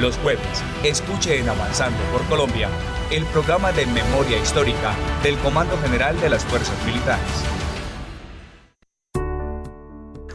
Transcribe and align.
Los 0.00 0.16
jueves, 0.16 0.64
escuche 0.82 1.38
en 1.38 1.48
Avanzando 1.50 2.02
por 2.10 2.24
Colombia 2.24 2.70
el 3.10 3.26
programa 3.26 3.70
de 3.70 3.84
memoria 3.84 4.38
histórica 4.38 4.94
del 5.22 5.36
Comando 5.40 5.76
General 5.82 6.18
de 6.18 6.30
las 6.30 6.42
Fuerzas 6.46 6.82
Militares. 6.86 7.59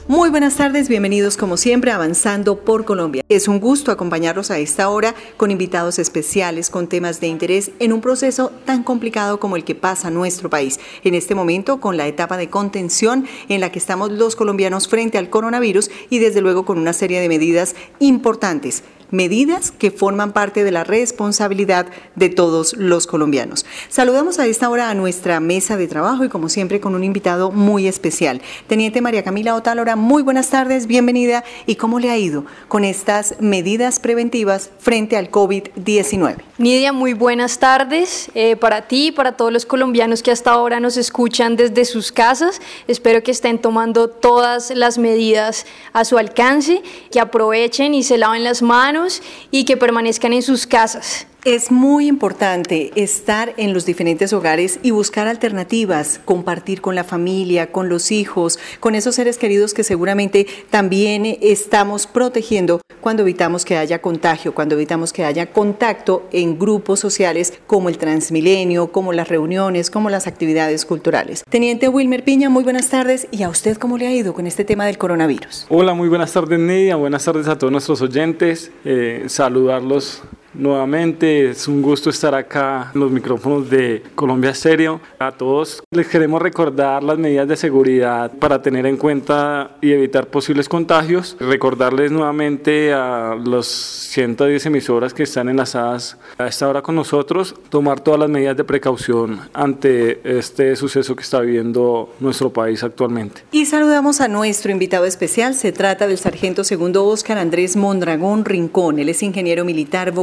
Muy 0.07 0.29
buenas 0.29 0.55
tardes, 0.57 0.87
bienvenidos 0.87 1.35
como 1.35 1.57
siempre 1.57 1.89
a 1.89 1.95
Avanzando 1.95 2.59
por 2.59 2.85
Colombia. 2.85 3.23
Es 3.27 3.47
un 3.47 3.59
gusto 3.59 3.91
acompañarlos 3.91 4.51
a 4.51 4.59
esta 4.59 4.87
hora 4.89 5.15
con 5.35 5.49
invitados 5.49 5.97
especiales, 5.97 6.69
con 6.69 6.85
temas 6.85 7.19
de 7.19 7.25
interés 7.25 7.71
en 7.79 7.91
un 7.91 8.01
proceso 8.01 8.51
tan 8.65 8.83
complicado 8.83 9.39
como 9.39 9.55
el 9.55 9.63
que 9.63 9.73
pasa 9.73 10.11
nuestro 10.11 10.47
país. 10.47 10.79
En 11.03 11.15
este 11.15 11.33
momento, 11.33 11.79
con 11.79 11.97
la 11.97 12.05
etapa 12.05 12.37
de 12.37 12.51
contención 12.51 13.25
en 13.49 13.61
la 13.61 13.71
que 13.71 13.79
estamos 13.79 14.11
los 14.11 14.35
colombianos 14.35 14.87
frente 14.87 15.17
al 15.17 15.31
coronavirus 15.31 15.89
y 16.11 16.19
desde 16.19 16.41
luego 16.41 16.65
con 16.65 16.77
una 16.77 16.93
serie 16.93 17.19
de 17.19 17.27
medidas 17.27 17.75
importantes 17.97 18.83
medidas 19.11 19.71
que 19.71 19.91
forman 19.91 20.33
parte 20.33 20.63
de 20.63 20.71
la 20.71 20.83
responsabilidad 20.83 21.87
de 22.15 22.29
todos 22.29 22.73
los 22.73 23.07
colombianos. 23.07 23.65
Saludamos 23.89 24.39
a 24.39 24.47
esta 24.47 24.69
hora 24.69 24.89
a 24.89 24.93
nuestra 24.93 25.39
mesa 25.39 25.77
de 25.77 25.87
trabajo 25.87 26.25
y 26.25 26.29
como 26.29 26.49
siempre 26.49 26.79
con 26.79 26.95
un 26.95 27.03
invitado 27.03 27.51
muy 27.51 27.87
especial. 27.87 28.41
Teniente 28.67 29.01
María 29.01 29.23
Camila 29.23 29.55
Otálora, 29.55 29.94
muy 29.95 30.23
buenas 30.23 30.49
tardes, 30.49 30.87
bienvenida. 30.87 31.43
¿Y 31.65 31.75
cómo 31.75 31.99
le 31.99 32.09
ha 32.09 32.17
ido 32.17 32.45
con 32.67 32.83
estas 32.83 33.35
medidas 33.39 33.99
preventivas 33.99 34.69
frente 34.79 35.17
al 35.17 35.31
COVID-19? 35.31 36.37
Nidia, 36.57 36.93
muy 36.93 37.13
buenas 37.13 37.59
tardes 37.59 38.29
eh, 38.35 38.55
para 38.55 38.87
ti 38.87 39.07
y 39.07 39.11
para 39.11 39.33
todos 39.33 39.51
los 39.51 39.65
colombianos 39.65 40.23
que 40.23 40.31
hasta 40.31 40.51
ahora 40.51 40.79
nos 40.79 40.97
escuchan 40.97 41.55
desde 41.55 41.85
sus 41.85 42.11
casas. 42.11 42.61
Espero 42.87 43.23
que 43.23 43.31
estén 43.31 43.59
tomando 43.59 44.09
todas 44.09 44.71
las 44.71 44.97
medidas 44.97 45.65
a 45.93 46.05
su 46.05 46.17
alcance, 46.17 46.81
que 47.11 47.19
aprovechen 47.19 47.93
y 47.93 48.03
se 48.03 48.17
laven 48.17 48.43
las 48.43 48.61
manos 48.61 49.21
y 49.51 49.65
que 49.65 49.77
permanezcan 49.77 50.33
en 50.33 50.41
sus 50.41 50.67
casas. 50.67 51.27
Es 51.45 51.71
muy 51.71 52.07
importante 52.07 52.91
estar 52.95 53.53
en 53.57 53.71
los 53.71 53.85
diferentes 53.85 54.33
hogares 54.33 54.79
y 54.81 54.89
buscar 54.89 55.27
alternativas, 55.27 56.19
compartir 56.25 56.81
con 56.81 56.95
la 56.95 57.03
familia, 57.03 57.71
con 57.71 57.87
los 57.87 58.11
hijos, 58.11 58.57
con 58.79 58.95
esos 58.95 59.13
seres 59.13 59.37
queridos 59.37 59.75
que 59.75 59.83
seguramente 59.83 60.47
también 60.71 61.37
estamos 61.41 62.07
protegiendo 62.07 62.81
cuando 62.99 63.21
evitamos 63.21 63.63
que 63.63 63.77
haya 63.77 64.01
contagio, 64.01 64.55
cuando 64.55 64.73
evitamos 64.73 65.13
que 65.13 65.23
haya 65.23 65.51
contacto 65.53 66.27
en 66.31 66.57
grupos 66.57 66.99
sociales 66.99 67.53
como 67.67 67.89
el 67.89 67.99
Transmilenio, 67.99 68.91
como 68.91 69.13
las 69.13 69.27
reuniones, 69.27 69.91
como 69.91 70.09
las 70.09 70.25
actividades 70.25 70.83
culturales. 70.83 71.43
Teniente 71.47 71.89
Wilmer 71.89 72.23
Piña, 72.23 72.49
muy 72.49 72.63
buenas 72.63 72.89
tardes. 72.89 73.27
¿Y 73.29 73.43
a 73.43 73.49
usted 73.49 73.77
cómo 73.77 73.99
le 73.99 74.07
ha 74.07 74.11
ido 74.15 74.33
con 74.33 74.47
este 74.47 74.65
tema 74.65 74.87
del 74.87 74.97
coronavirus? 74.97 75.67
Hola, 75.69 75.93
muy 75.93 76.09
buenas 76.09 76.33
tardes, 76.33 76.57
Nidia. 76.57 76.95
Buenas 76.95 77.23
tardes 77.23 77.47
a 77.47 77.55
todos 77.55 77.71
nuestros 77.71 78.01
oyentes. 78.01 78.71
Eh, 78.83 79.25
saludarlos 79.27 80.23
Nuevamente 80.57 81.49
es 81.49 81.67
un 81.67 81.81
gusto 81.81 82.09
estar 82.09 82.33
acá 82.33 82.91
en 82.93 83.01
los 83.01 83.11
micrófonos 83.11 83.69
de 83.69 84.03
Colombia 84.15 84.53
Stereo. 84.53 85.01
A 85.19 85.33
todos 85.33 85.83
les 85.91 86.07
queremos 86.07 86.41
recordar 86.41 87.03
las 87.03 87.17
medidas 87.17 87.47
de 87.47 87.57
seguridad 87.57 88.31
para 88.31 88.61
tener 88.61 88.85
en 88.85 88.95
cuenta 88.95 89.75
y 89.81 89.91
evitar 89.91 90.27
posibles 90.27 90.69
contagios. 90.69 91.35
Recordarles 91.41 92.11
nuevamente 92.11 92.93
a 92.93 93.35
los 93.35 93.67
110 93.67 94.65
emisoras 94.67 95.13
que 95.13 95.23
están 95.23 95.49
enlazadas 95.49 96.17
a 96.37 96.47
esta 96.47 96.69
hora 96.69 96.81
con 96.81 96.95
nosotros, 96.95 97.53
tomar 97.69 97.99
todas 97.99 98.21
las 98.21 98.29
medidas 98.29 98.55
de 98.55 98.63
precaución 98.63 99.41
ante 99.53 100.21
este 100.37 100.77
suceso 100.77 101.17
que 101.17 101.23
está 101.23 101.41
viviendo 101.41 102.13
nuestro 102.21 102.49
país 102.51 102.81
actualmente. 102.81 103.41
Y 103.51 103.65
saludamos 103.65 104.21
a 104.21 104.29
nuestro 104.29 104.71
invitado 104.71 105.03
especial. 105.03 105.53
Se 105.53 105.73
trata 105.73 106.07
del 106.07 106.17
sargento 106.17 106.63
segundo 106.63 107.05
Oscar 107.05 107.37
Andrés 107.37 107.75
Mondragón 107.75 108.45
Rincón. 108.45 108.99
Él 108.99 109.09
es 109.09 109.21
ingeniero 109.21 109.65
militar 109.65 110.13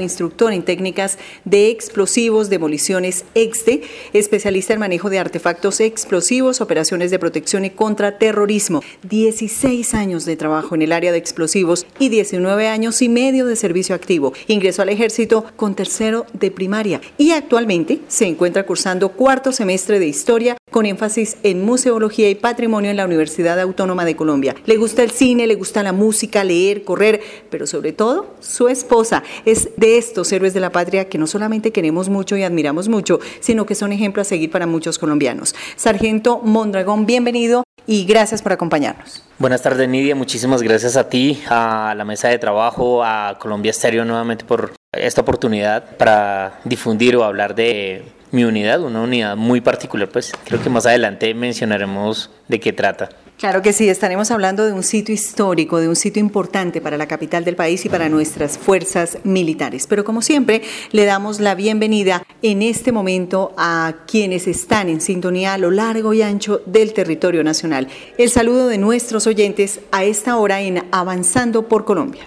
Instructor 0.00 0.52
en 0.52 0.64
técnicas 0.64 1.16
de 1.44 1.70
explosivos, 1.70 2.50
demoliciones 2.50 3.24
EXTE, 3.34 3.82
especialista 4.12 4.74
en 4.74 4.80
manejo 4.80 5.10
de 5.10 5.18
artefactos 5.20 5.80
explosivos, 5.80 6.60
operaciones 6.60 7.10
de 7.10 7.18
protección 7.18 7.64
y 7.64 7.70
contraterrorismo. 7.70 8.82
16 9.08 9.94
años 9.94 10.24
de 10.24 10.36
trabajo 10.36 10.74
en 10.74 10.82
el 10.82 10.92
área 10.92 11.12
de 11.12 11.18
explosivos 11.18 11.86
y 11.98 12.08
19 12.08 12.66
años 12.66 13.00
y 13.00 13.08
medio 13.08 13.46
de 13.46 13.54
servicio 13.54 13.94
activo. 13.94 14.32
Ingresó 14.48 14.82
al 14.82 14.88
ejército 14.88 15.44
con 15.56 15.74
tercero 15.74 16.26
de 16.32 16.50
primaria 16.50 17.00
y 17.16 17.30
actualmente 17.30 18.00
se 18.08 18.26
encuentra 18.26 18.66
cursando 18.66 19.10
cuarto 19.10 19.52
semestre 19.52 20.00
de 20.00 20.06
historia 20.06 20.56
con 20.70 20.86
énfasis 20.86 21.36
en 21.42 21.64
museología 21.64 22.30
y 22.30 22.34
patrimonio 22.34 22.90
en 22.90 22.96
la 22.96 23.04
Universidad 23.04 23.58
Autónoma 23.60 24.04
de 24.04 24.16
Colombia. 24.16 24.54
Le 24.66 24.76
gusta 24.76 25.02
el 25.02 25.10
cine, 25.10 25.46
le 25.46 25.56
gusta 25.56 25.82
la 25.82 25.92
música, 25.92 26.44
leer, 26.44 26.84
correr, 26.84 27.20
pero 27.50 27.66
sobre 27.66 27.92
todo 27.92 28.34
su 28.40 28.68
esposa 28.68 29.22
es 29.44 29.59
de 29.76 29.98
estos 29.98 30.32
héroes 30.32 30.54
de 30.54 30.60
la 30.60 30.70
patria 30.70 31.08
que 31.08 31.18
no 31.18 31.26
solamente 31.26 31.72
queremos 31.72 32.08
mucho 32.08 32.36
y 32.36 32.42
admiramos 32.42 32.88
mucho, 32.88 33.20
sino 33.40 33.66
que 33.66 33.74
son 33.74 33.92
ejemplo 33.92 34.22
a 34.22 34.24
seguir 34.24 34.50
para 34.50 34.66
muchos 34.66 34.98
colombianos. 34.98 35.54
Sargento 35.76 36.38
Mondragón, 36.38 37.06
bienvenido 37.06 37.64
y 37.86 38.04
gracias 38.04 38.42
por 38.42 38.52
acompañarnos. 38.52 39.22
Buenas 39.38 39.62
tardes, 39.62 39.88
Nidia. 39.88 40.14
Muchísimas 40.14 40.62
gracias 40.62 40.96
a 40.96 41.08
ti, 41.08 41.42
a 41.48 41.94
la 41.96 42.04
mesa 42.04 42.28
de 42.28 42.38
trabajo, 42.38 43.02
a 43.02 43.36
Colombia 43.40 43.70
Estéreo 43.70 44.04
nuevamente 44.04 44.44
por 44.44 44.72
esta 44.92 45.20
oportunidad 45.20 45.96
para 45.96 46.60
difundir 46.64 47.16
o 47.16 47.24
hablar 47.24 47.54
de 47.54 48.04
mi 48.32 48.44
unidad, 48.44 48.82
una 48.82 49.00
unidad 49.00 49.36
muy 49.36 49.60
particular, 49.60 50.08
pues 50.08 50.32
creo 50.44 50.62
que 50.62 50.70
más 50.70 50.86
adelante 50.86 51.34
mencionaremos 51.34 52.30
de 52.48 52.60
qué 52.60 52.72
trata. 52.72 53.08
Claro 53.40 53.62
que 53.62 53.72
sí, 53.72 53.88
estaremos 53.88 54.30
hablando 54.30 54.66
de 54.66 54.74
un 54.74 54.82
sitio 54.82 55.14
histórico, 55.14 55.80
de 55.80 55.88
un 55.88 55.96
sitio 55.96 56.20
importante 56.20 56.82
para 56.82 56.98
la 56.98 57.08
capital 57.08 57.42
del 57.42 57.56
país 57.56 57.86
y 57.86 57.88
para 57.88 58.10
nuestras 58.10 58.58
fuerzas 58.58 59.16
militares. 59.24 59.86
Pero 59.86 60.04
como 60.04 60.20
siempre, 60.20 60.60
le 60.92 61.06
damos 61.06 61.40
la 61.40 61.54
bienvenida 61.54 62.22
en 62.42 62.60
este 62.60 62.92
momento 62.92 63.54
a 63.56 63.94
quienes 64.06 64.46
están 64.46 64.90
en 64.90 65.00
sintonía 65.00 65.54
a 65.54 65.58
lo 65.58 65.70
largo 65.70 66.12
y 66.12 66.20
ancho 66.20 66.60
del 66.66 66.92
territorio 66.92 67.42
nacional. 67.42 67.88
El 68.18 68.28
saludo 68.28 68.66
de 68.66 68.76
nuestros 68.76 69.26
oyentes 69.26 69.80
a 69.90 70.04
esta 70.04 70.36
hora 70.36 70.60
en 70.60 70.84
Avanzando 70.92 71.66
por 71.66 71.86
Colombia. 71.86 72.24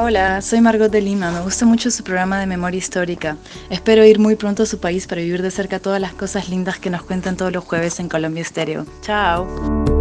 Hola, 0.00 0.42
soy 0.42 0.60
Margot 0.60 0.90
de 0.90 1.00
Lima. 1.00 1.30
Me 1.30 1.42
gusta 1.42 1.64
mucho 1.64 1.92
su 1.92 2.02
programa 2.02 2.40
de 2.40 2.46
memoria 2.46 2.78
histórica. 2.78 3.36
Espero 3.70 4.04
ir 4.04 4.18
muy 4.18 4.34
pronto 4.34 4.64
a 4.64 4.66
su 4.66 4.80
país 4.80 5.06
para 5.06 5.20
vivir 5.20 5.42
de 5.42 5.52
cerca 5.52 5.78
todas 5.78 6.00
las 6.00 6.14
cosas 6.14 6.48
lindas 6.48 6.80
que 6.80 6.90
nos 6.90 7.04
cuentan 7.04 7.36
todos 7.36 7.52
los 7.52 7.62
jueves 7.62 8.00
en 8.00 8.08
Colombia 8.08 8.42
Estéreo. 8.42 8.84
Chao. 9.02 9.97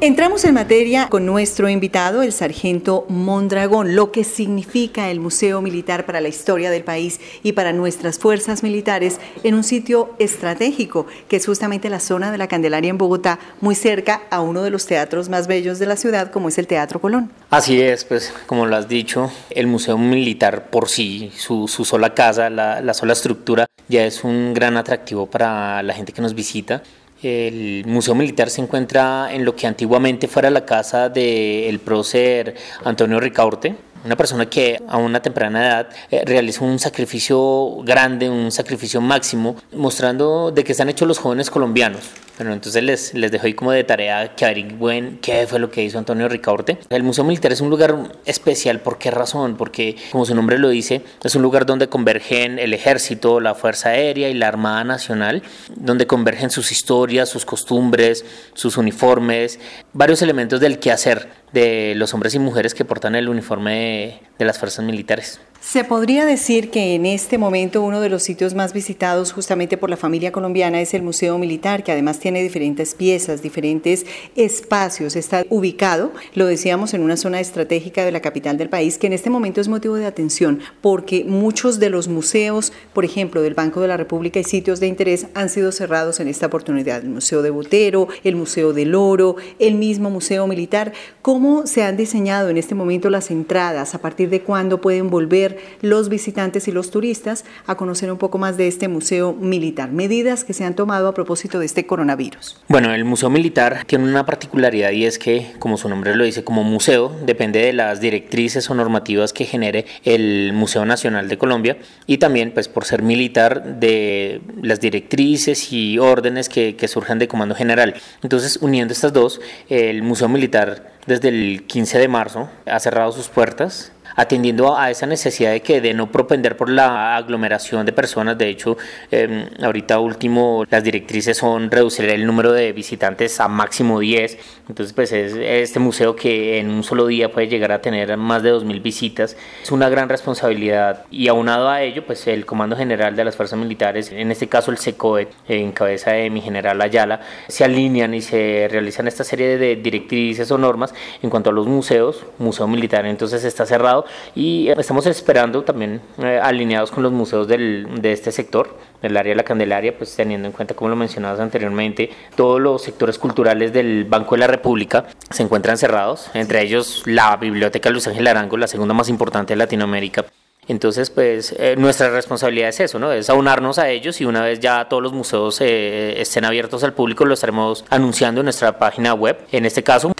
Entramos 0.00 0.44
en 0.44 0.54
materia 0.54 1.08
con 1.08 1.26
nuestro 1.26 1.68
invitado, 1.68 2.22
el 2.22 2.32
sargento 2.32 3.04
Mondragón, 3.08 3.96
lo 3.96 4.12
que 4.12 4.22
significa 4.22 5.10
el 5.10 5.18
Museo 5.18 5.60
Militar 5.60 6.06
para 6.06 6.20
la 6.20 6.28
historia 6.28 6.70
del 6.70 6.84
país 6.84 7.18
y 7.42 7.50
para 7.50 7.72
nuestras 7.72 8.20
fuerzas 8.20 8.62
militares 8.62 9.18
en 9.42 9.56
un 9.56 9.64
sitio 9.64 10.10
estratégico, 10.20 11.08
que 11.26 11.34
es 11.34 11.46
justamente 11.46 11.90
la 11.90 11.98
zona 11.98 12.30
de 12.30 12.38
la 12.38 12.46
Candelaria 12.46 12.90
en 12.90 12.96
Bogotá, 12.96 13.40
muy 13.60 13.74
cerca 13.74 14.22
a 14.30 14.40
uno 14.40 14.62
de 14.62 14.70
los 14.70 14.86
teatros 14.86 15.28
más 15.28 15.48
bellos 15.48 15.80
de 15.80 15.86
la 15.86 15.96
ciudad, 15.96 16.30
como 16.30 16.48
es 16.48 16.58
el 16.58 16.68
Teatro 16.68 17.00
Colón. 17.00 17.32
Así 17.50 17.80
es, 17.80 18.04
pues 18.04 18.32
como 18.46 18.66
lo 18.66 18.76
has 18.76 18.88
dicho, 18.88 19.32
el 19.50 19.66
Museo 19.66 19.98
Militar 19.98 20.70
por 20.70 20.88
sí, 20.88 21.32
su, 21.36 21.66
sola 21.66 22.14
casa, 22.14 22.50
la, 22.50 22.80
la 22.82 22.94
sola 22.94 23.14
estructura, 23.14 23.66
ya 23.88 24.06
es 24.06 24.22
un 24.22 24.54
gran 24.54 24.76
atractivo 24.76 25.26
para 25.26 25.82
la 25.82 25.92
gente 25.92 26.12
que 26.12 26.22
nos 26.22 26.34
visita 26.34 26.84
el 27.22 27.84
Museo 27.86 28.14
Militar 28.14 28.50
se 28.50 28.60
encuentra 28.60 29.32
en 29.32 29.44
lo 29.44 29.56
que 29.56 29.66
antiguamente 29.66 30.28
fuera 30.28 30.50
la 30.50 30.64
casa 30.64 31.08
del 31.08 31.78
prócer 31.80 32.54
Antonio 32.84 33.18
Ricaurte, 33.20 33.74
una 34.04 34.16
persona 34.16 34.46
que 34.46 34.80
a 34.88 34.96
una 34.96 35.20
temprana 35.20 35.66
edad 35.66 35.88
eh, 36.10 36.22
realizó 36.24 36.64
un 36.64 36.78
sacrificio 36.78 37.78
grande, 37.82 38.30
un 38.30 38.52
sacrificio 38.52 39.00
máximo, 39.00 39.56
mostrando 39.72 40.50
de 40.50 40.64
qué 40.64 40.72
están 40.72 40.88
hechos 40.88 41.08
los 41.08 41.18
jóvenes 41.18 41.50
colombianos. 41.50 42.27
Bueno, 42.38 42.52
entonces 42.52 42.84
les, 42.84 43.14
les 43.14 43.32
dejo 43.32 43.46
ahí 43.46 43.54
como 43.54 43.72
de 43.72 43.82
tarea 43.82 44.36
que 44.36 44.44
averigüen 44.44 45.18
qué 45.20 45.44
fue 45.48 45.58
lo 45.58 45.72
que 45.72 45.82
hizo 45.82 45.98
Antonio 45.98 46.28
Ricaurte. 46.28 46.78
El 46.88 47.02
Museo 47.02 47.24
Militar 47.24 47.50
es 47.50 47.60
un 47.60 47.68
lugar 47.68 47.96
especial, 48.26 48.78
¿por 48.78 48.96
qué 48.96 49.10
razón? 49.10 49.56
Porque, 49.56 49.96
como 50.12 50.24
su 50.24 50.36
nombre 50.36 50.56
lo 50.58 50.68
dice, 50.68 51.02
es 51.24 51.34
un 51.34 51.42
lugar 51.42 51.66
donde 51.66 51.88
convergen 51.88 52.60
el 52.60 52.74
ejército, 52.74 53.40
la 53.40 53.56
Fuerza 53.56 53.88
Aérea 53.88 54.28
y 54.28 54.34
la 54.34 54.46
Armada 54.46 54.84
Nacional, 54.84 55.42
donde 55.74 56.06
convergen 56.06 56.50
sus 56.50 56.70
historias, 56.70 57.28
sus 57.28 57.44
costumbres, 57.44 58.24
sus 58.54 58.76
uniformes, 58.76 59.58
varios 59.92 60.22
elementos 60.22 60.60
del 60.60 60.78
quehacer 60.78 61.28
de 61.52 61.94
los 61.96 62.14
hombres 62.14 62.34
y 62.34 62.38
mujeres 62.38 62.74
que 62.74 62.84
portan 62.84 63.14
el 63.14 63.28
uniforme 63.28 64.20
de, 64.38 64.44
las 64.44 64.58
fuerzas 64.58 64.84
militares. 64.84 65.40
Se 65.60 65.82
podría 65.82 66.24
decir 66.24 66.70
que 66.70 66.94
en 66.94 67.04
este 67.04 67.36
momento 67.36 67.82
uno 67.82 68.00
de 68.00 68.08
los 68.08 68.22
sitios 68.22 68.54
más 68.54 68.72
visitados 68.72 69.32
justamente 69.32 69.76
por 69.76 69.90
la 69.90 69.96
familia 69.96 70.30
colombiana 70.30 70.80
es 70.80 70.94
el 70.94 71.02
Museo 71.02 71.36
Militar, 71.36 71.82
que 71.82 71.90
además 71.90 72.20
tiene 72.20 72.42
diferentes 72.42 72.94
piezas, 72.94 73.42
diferentes 73.42 74.06
espacios. 74.36 75.16
Está 75.16 75.44
ubicado, 75.50 76.12
lo 76.34 76.46
decíamos, 76.46 76.94
en 76.94 77.02
una 77.02 77.16
zona 77.16 77.40
estratégica 77.40 78.04
de 78.04 78.12
la 78.12 78.20
capital 78.20 78.56
del 78.56 78.70
país, 78.70 78.98
que 78.98 79.08
en 79.08 79.12
este 79.12 79.30
momento 79.30 79.60
es 79.60 79.68
motivo 79.68 79.96
de 79.96 80.06
atención 80.06 80.60
porque 80.80 81.24
muchos 81.24 81.80
de 81.80 81.90
los 81.90 82.06
museos, 82.06 82.72
por 82.94 83.04
ejemplo, 83.04 83.42
del 83.42 83.54
Banco 83.54 83.80
de 83.80 83.88
la 83.88 83.96
República 83.96 84.38
y 84.38 84.44
sitios 84.44 84.78
de 84.78 84.86
interés 84.86 85.26
han 85.34 85.50
sido 85.50 85.72
cerrados 85.72 86.20
en 86.20 86.28
esta 86.28 86.46
oportunidad. 86.46 87.02
El 87.02 87.10
Museo 87.10 87.42
de 87.42 87.50
Botero, 87.50 88.08
el 88.22 88.36
Museo 88.36 88.72
del 88.72 88.94
Oro, 88.94 89.36
el 89.58 89.74
mismo 89.74 90.08
Museo 90.08 90.46
Militar. 90.46 90.92
¿Cómo 91.20 91.66
se 91.66 91.82
han 91.82 91.96
diseñado 91.96 92.48
en 92.48 92.56
este 92.56 92.76
momento 92.76 93.10
las 93.10 93.30
entradas? 93.30 93.96
¿A 93.96 93.98
partir 93.98 94.30
de 94.30 94.40
cuándo 94.40 94.80
pueden 94.80 95.10
volver? 95.10 95.47
Los 95.80 96.08
visitantes 96.08 96.68
y 96.68 96.72
los 96.72 96.90
turistas 96.90 97.44
a 97.66 97.76
conocer 97.76 98.10
un 98.10 98.18
poco 98.18 98.38
más 98.38 98.56
de 98.56 98.68
este 98.68 98.88
museo 98.88 99.32
militar. 99.32 99.90
Medidas 99.90 100.44
que 100.44 100.52
se 100.52 100.64
han 100.64 100.74
tomado 100.74 101.08
a 101.08 101.14
propósito 101.14 101.58
de 101.58 101.66
este 101.66 101.86
coronavirus. 101.86 102.56
Bueno, 102.68 102.92
el 102.92 103.04
Museo 103.04 103.30
Militar 103.30 103.84
tiene 103.86 104.04
una 104.04 104.26
particularidad 104.26 104.90
y 104.92 105.04
es 105.04 105.18
que, 105.18 105.52
como 105.58 105.76
su 105.76 105.88
nombre 105.88 106.14
lo 106.14 106.24
dice, 106.24 106.44
como 106.44 106.64
museo 106.64 107.14
depende 107.24 107.60
de 107.60 107.72
las 107.72 108.00
directrices 108.00 108.68
o 108.70 108.74
normativas 108.74 109.32
que 109.32 109.44
genere 109.44 109.86
el 110.04 110.52
Museo 110.52 110.84
Nacional 110.84 111.28
de 111.28 111.38
Colombia 111.38 111.78
y 112.06 112.18
también, 112.18 112.52
pues 112.52 112.68
por 112.68 112.84
ser 112.84 113.02
militar, 113.02 113.78
de 113.78 114.40
las 114.62 114.80
directrices 114.80 115.72
y 115.72 115.98
órdenes 115.98 116.48
que, 116.48 116.76
que 116.76 116.88
surjan 116.88 117.18
de 117.18 117.28
Comando 117.28 117.54
General. 117.54 117.94
Entonces, 118.22 118.58
uniendo 118.60 118.92
estas 118.92 119.12
dos, 119.12 119.40
el 119.68 120.02
Museo 120.02 120.28
Militar 120.28 120.98
desde 121.06 121.28
el 121.28 121.64
15 121.66 121.98
de 121.98 122.08
marzo 122.08 122.50
ha 122.66 122.78
cerrado 122.80 123.12
sus 123.12 123.28
puertas 123.28 123.92
atendiendo 124.18 124.76
a 124.76 124.90
esa 124.90 125.06
necesidad 125.06 125.52
de 125.52 125.62
que 125.62 125.80
de 125.80 125.94
no 125.94 126.10
propender 126.10 126.56
por 126.56 126.68
la 126.68 127.16
aglomeración 127.16 127.86
de 127.86 127.92
personas. 127.92 128.36
De 128.36 128.48
hecho, 128.48 128.76
em, 129.12 129.48
ahorita 129.62 130.00
último, 130.00 130.64
las 130.68 130.82
directrices 130.82 131.36
son 131.36 131.70
reducir 131.70 132.10
el 132.10 132.26
número 132.26 132.52
de 132.52 132.72
visitantes 132.72 133.38
a 133.38 133.46
máximo 133.46 134.00
10. 134.00 134.36
Entonces, 134.68 134.92
pues 134.92 135.12
es 135.12 135.34
este 135.34 135.78
museo 135.78 136.16
que 136.16 136.58
en 136.58 136.68
un 136.68 136.82
solo 136.82 137.06
día 137.06 137.30
puede 137.30 137.46
llegar 137.46 137.70
a 137.70 137.80
tener 137.80 138.16
más 138.16 138.42
de 138.42 138.50
2.000 138.50 138.82
visitas. 138.82 139.36
Es 139.62 139.70
una 139.70 139.88
gran 139.88 140.08
responsabilidad 140.08 141.04
y 141.12 141.28
aunado 141.28 141.68
a 141.68 141.82
ello, 141.82 142.04
pues 142.04 142.26
el 142.26 142.44
Comando 142.44 142.76
General 142.76 143.14
de 143.14 143.24
las 143.24 143.36
Fuerzas 143.36 143.56
Militares, 143.56 144.10
en 144.10 144.32
este 144.32 144.48
caso 144.48 144.72
el 144.72 144.78
SECOE, 144.78 145.28
en 145.46 145.70
cabeza 145.70 146.10
de 146.10 146.28
mi 146.28 146.40
general 146.40 146.80
Ayala, 146.80 147.20
se 147.46 147.62
alinean 147.62 148.14
y 148.14 148.20
se 148.20 148.66
realizan 148.68 149.06
esta 149.06 149.22
serie 149.22 149.58
de 149.58 149.76
directrices 149.76 150.50
o 150.50 150.58
normas 150.58 150.92
en 151.22 151.30
cuanto 151.30 151.50
a 151.50 151.52
los 151.52 151.68
museos. 151.68 152.26
Museo 152.38 152.66
Militar 152.66 153.06
entonces 153.06 153.44
está 153.44 153.64
cerrado 153.64 154.07
y 154.34 154.68
estamos 154.68 155.06
esperando 155.06 155.62
también 155.62 156.00
eh, 156.22 156.40
alineados 156.42 156.90
con 156.90 157.02
los 157.02 157.12
museos 157.12 157.48
del, 157.48 158.00
de 158.00 158.12
este 158.12 158.32
sector, 158.32 158.76
del 159.02 159.16
área 159.16 159.30
de 159.30 159.36
la 159.36 159.44
Candelaria, 159.44 159.96
pues 159.96 160.14
teniendo 160.14 160.48
en 160.48 160.52
cuenta, 160.52 160.74
como 160.74 160.90
lo 160.90 160.96
mencionabas 160.96 161.40
anteriormente, 161.40 162.10
todos 162.36 162.60
los 162.60 162.82
sectores 162.82 163.18
culturales 163.18 163.72
del 163.72 164.04
Banco 164.04 164.34
de 164.34 164.40
la 164.40 164.46
República 164.46 165.06
se 165.30 165.42
encuentran 165.42 165.78
cerrados, 165.78 166.30
entre 166.34 166.62
ellos 166.62 167.02
la 167.06 167.36
Biblioteca 167.36 167.90
Luis 167.90 168.06
Ángel 168.06 168.26
Arango, 168.26 168.56
la 168.56 168.66
segunda 168.66 168.94
más 168.94 169.08
importante 169.08 169.52
de 169.52 169.56
Latinoamérica. 169.56 170.24
Entonces, 170.68 171.08
pues 171.08 171.54
eh, 171.58 171.76
nuestra 171.78 172.10
responsabilidad 172.10 172.68
es 172.68 172.80
eso, 172.80 172.98
¿no? 172.98 173.10
Es 173.10 173.30
aunarnos 173.30 173.78
a 173.78 173.88
ellos 173.88 174.20
y 174.20 174.26
una 174.26 174.42
vez 174.42 174.60
ya 174.60 174.86
todos 174.86 175.02
los 175.02 175.14
museos 175.14 175.58
eh, 175.62 176.20
estén 176.20 176.44
abiertos 176.44 176.84
al 176.84 176.92
público, 176.92 177.24
lo 177.24 177.32
estaremos 177.32 177.86
anunciando 177.88 178.42
en 178.42 178.44
nuestra 178.44 178.78
página 178.78 179.14
web. 179.14 179.38
En 179.50 179.64
este 179.64 179.82
caso, 179.82 180.12